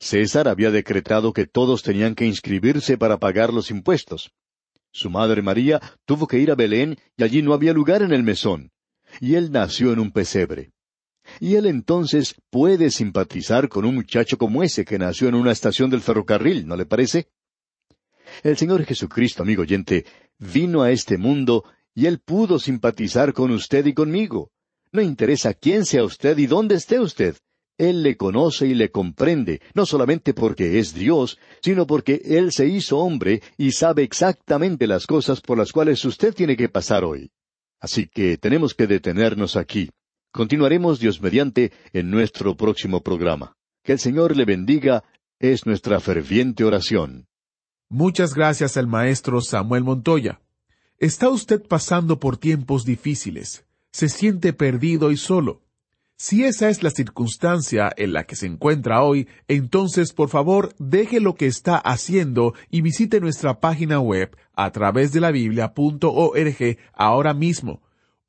César 0.00 0.48
había 0.48 0.72
decretado 0.72 1.32
que 1.32 1.46
todos 1.46 1.82
tenían 1.82 2.16
que 2.16 2.26
inscribirse 2.26 2.98
para 2.98 3.18
pagar 3.18 3.52
los 3.52 3.70
impuestos. 3.70 4.32
Su 4.92 5.10
madre 5.10 5.42
María 5.42 5.80
tuvo 6.04 6.26
que 6.26 6.38
ir 6.38 6.50
a 6.50 6.56
Belén 6.56 6.98
y 7.16 7.22
allí 7.22 7.42
no 7.42 7.52
había 7.54 7.72
lugar 7.72 8.02
en 8.02 8.12
el 8.12 8.24
mesón. 8.24 8.72
Y 9.20 9.36
él 9.36 9.52
nació 9.52 9.92
en 9.92 10.00
un 10.00 10.10
pesebre. 10.10 10.72
Y 11.38 11.54
él 11.54 11.66
entonces 11.66 12.34
puede 12.50 12.90
simpatizar 12.90 13.68
con 13.68 13.84
un 13.84 13.94
muchacho 13.94 14.36
como 14.38 14.62
ese 14.62 14.84
que 14.84 14.98
nació 14.98 15.28
en 15.28 15.34
una 15.34 15.52
estación 15.52 15.90
del 15.90 16.00
ferrocarril, 16.00 16.66
¿no 16.66 16.76
le 16.76 16.86
parece? 16.86 17.28
El 18.42 18.56
Señor 18.56 18.84
Jesucristo, 18.84 19.42
amigo 19.42 19.62
oyente, 19.62 20.04
vino 20.38 20.82
a 20.82 20.90
este 20.90 21.18
mundo 21.18 21.64
y 21.94 22.06
Él 22.06 22.20
pudo 22.20 22.58
simpatizar 22.58 23.32
con 23.32 23.50
usted 23.50 23.86
y 23.86 23.94
conmigo. 23.94 24.50
No 24.92 25.02
interesa 25.02 25.54
quién 25.54 25.84
sea 25.84 26.04
usted 26.04 26.36
y 26.38 26.46
dónde 26.46 26.74
esté 26.74 26.98
usted. 26.98 27.36
Él 27.78 28.02
le 28.02 28.16
conoce 28.16 28.66
y 28.66 28.74
le 28.74 28.90
comprende, 28.90 29.62
no 29.74 29.86
solamente 29.86 30.34
porque 30.34 30.78
es 30.78 30.92
Dios, 30.92 31.38
sino 31.62 31.86
porque 31.86 32.20
Él 32.24 32.52
se 32.52 32.66
hizo 32.66 32.98
hombre 32.98 33.40
y 33.56 33.72
sabe 33.72 34.02
exactamente 34.02 34.86
las 34.86 35.06
cosas 35.06 35.40
por 35.40 35.56
las 35.56 35.72
cuales 35.72 36.04
usted 36.04 36.34
tiene 36.34 36.56
que 36.56 36.68
pasar 36.68 37.04
hoy. 37.04 37.30
Así 37.80 38.06
que 38.06 38.36
tenemos 38.36 38.74
que 38.74 38.86
detenernos 38.86 39.56
aquí. 39.56 39.88
Continuaremos 40.32 41.00
Dios 41.00 41.20
mediante 41.20 41.72
en 41.92 42.10
nuestro 42.10 42.56
próximo 42.56 43.02
programa. 43.02 43.56
Que 43.82 43.92
el 43.92 43.98
Señor 43.98 44.36
le 44.36 44.44
bendiga 44.44 45.02
es 45.40 45.66
nuestra 45.66 45.98
ferviente 45.98 46.64
oración. 46.64 47.26
Muchas 47.88 48.34
gracias 48.34 48.76
al 48.76 48.86
maestro 48.86 49.40
Samuel 49.40 49.82
Montoya. 49.82 50.40
¿Está 50.98 51.30
usted 51.30 51.60
pasando 51.66 52.20
por 52.20 52.36
tiempos 52.36 52.84
difíciles? 52.84 53.64
¿Se 53.90 54.08
siente 54.08 54.52
perdido 54.52 55.10
y 55.10 55.16
solo? 55.16 55.62
Si 56.16 56.44
esa 56.44 56.68
es 56.68 56.82
la 56.84 56.90
circunstancia 56.90 57.90
en 57.96 58.12
la 58.12 58.24
que 58.24 58.36
se 58.36 58.46
encuentra 58.46 59.02
hoy, 59.02 59.26
entonces 59.48 60.12
por 60.12 60.28
favor 60.28 60.74
deje 60.78 61.18
lo 61.18 61.34
que 61.34 61.46
está 61.46 61.76
haciendo 61.76 62.54
y 62.70 62.82
visite 62.82 63.20
nuestra 63.20 63.58
página 63.58 63.98
web 63.98 64.36
a 64.54 64.70
través 64.70 65.12
de 65.12 65.20
la 65.20 65.32
biblia.org 65.32 66.76
ahora 66.92 67.34
mismo. 67.34 67.82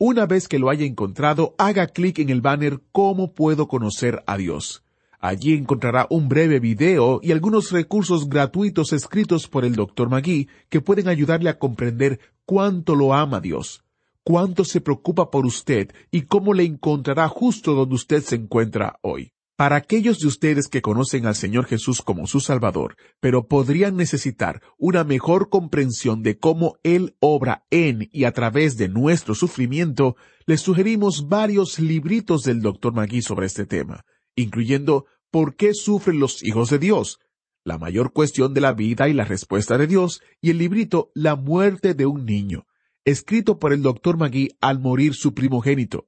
Una 0.03 0.25
vez 0.25 0.47
que 0.47 0.57
lo 0.57 0.71
haya 0.71 0.83
encontrado, 0.83 1.53
haga 1.59 1.85
clic 1.85 2.17
en 2.17 2.31
el 2.31 2.41
banner 2.41 2.81
¿Cómo 2.91 3.35
puedo 3.35 3.67
conocer 3.67 4.23
a 4.25 4.35
Dios? 4.35 4.83
Allí 5.19 5.53
encontrará 5.53 6.07
un 6.09 6.27
breve 6.27 6.59
video 6.59 7.19
y 7.21 7.31
algunos 7.31 7.71
recursos 7.71 8.27
gratuitos 8.27 8.93
escritos 8.93 9.47
por 9.47 9.63
el 9.63 9.75
Dr. 9.75 10.09
Magui 10.09 10.49
que 10.69 10.81
pueden 10.81 11.07
ayudarle 11.07 11.51
a 11.51 11.59
comprender 11.59 12.19
cuánto 12.45 12.95
lo 12.95 13.13
ama 13.13 13.41
Dios, 13.41 13.83
cuánto 14.23 14.65
se 14.65 14.81
preocupa 14.81 15.29
por 15.29 15.45
usted 15.45 15.93
y 16.09 16.23
cómo 16.23 16.55
le 16.55 16.63
encontrará 16.63 17.27
justo 17.27 17.75
donde 17.75 17.93
usted 17.93 18.23
se 18.23 18.37
encuentra 18.37 18.97
hoy. 19.03 19.33
Para 19.61 19.75
aquellos 19.75 20.17
de 20.17 20.27
ustedes 20.27 20.67
que 20.67 20.81
conocen 20.81 21.27
al 21.27 21.35
Señor 21.35 21.67
Jesús 21.67 22.01
como 22.01 22.25
su 22.25 22.39
Salvador, 22.39 22.97
pero 23.19 23.47
podrían 23.47 23.95
necesitar 23.95 24.59
una 24.79 25.03
mejor 25.03 25.49
comprensión 25.49 26.23
de 26.23 26.39
cómo 26.39 26.77
Él 26.81 27.15
obra 27.19 27.63
en 27.69 28.09
y 28.11 28.23
a 28.23 28.31
través 28.31 28.75
de 28.77 28.89
nuestro 28.89 29.35
sufrimiento, 29.35 30.15
les 30.47 30.61
sugerimos 30.61 31.27
varios 31.29 31.77
libritos 31.77 32.41
del 32.41 32.63
Dr. 32.63 32.91
Magui 32.91 33.21
sobre 33.21 33.45
este 33.45 33.67
tema 33.67 34.03
incluyendo 34.35 35.05
¿Por 35.29 35.55
qué 35.55 35.75
sufren 35.75 36.19
los 36.19 36.41
hijos 36.41 36.71
de 36.71 36.79
Dios? 36.79 37.19
La 37.63 37.77
mayor 37.77 38.13
cuestión 38.13 38.55
de 38.55 38.61
la 38.61 38.73
vida 38.73 39.09
y 39.09 39.13
la 39.13 39.25
respuesta 39.25 39.77
de 39.77 39.85
Dios, 39.85 40.23
y 40.41 40.49
el 40.49 40.57
librito 40.57 41.11
La 41.13 41.35
muerte 41.35 41.93
de 41.93 42.07
un 42.07 42.25
niño, 42.25 42.65
escrito 43.05 43.59
por 43.59 43.73
el 43.73 43.83
doctor 43.83 44.17
Magui 44.17 44.57
al 44.59 44.79
morir 44.79 45.13
su 45.13 45.35
primogénito. 45.35 46.07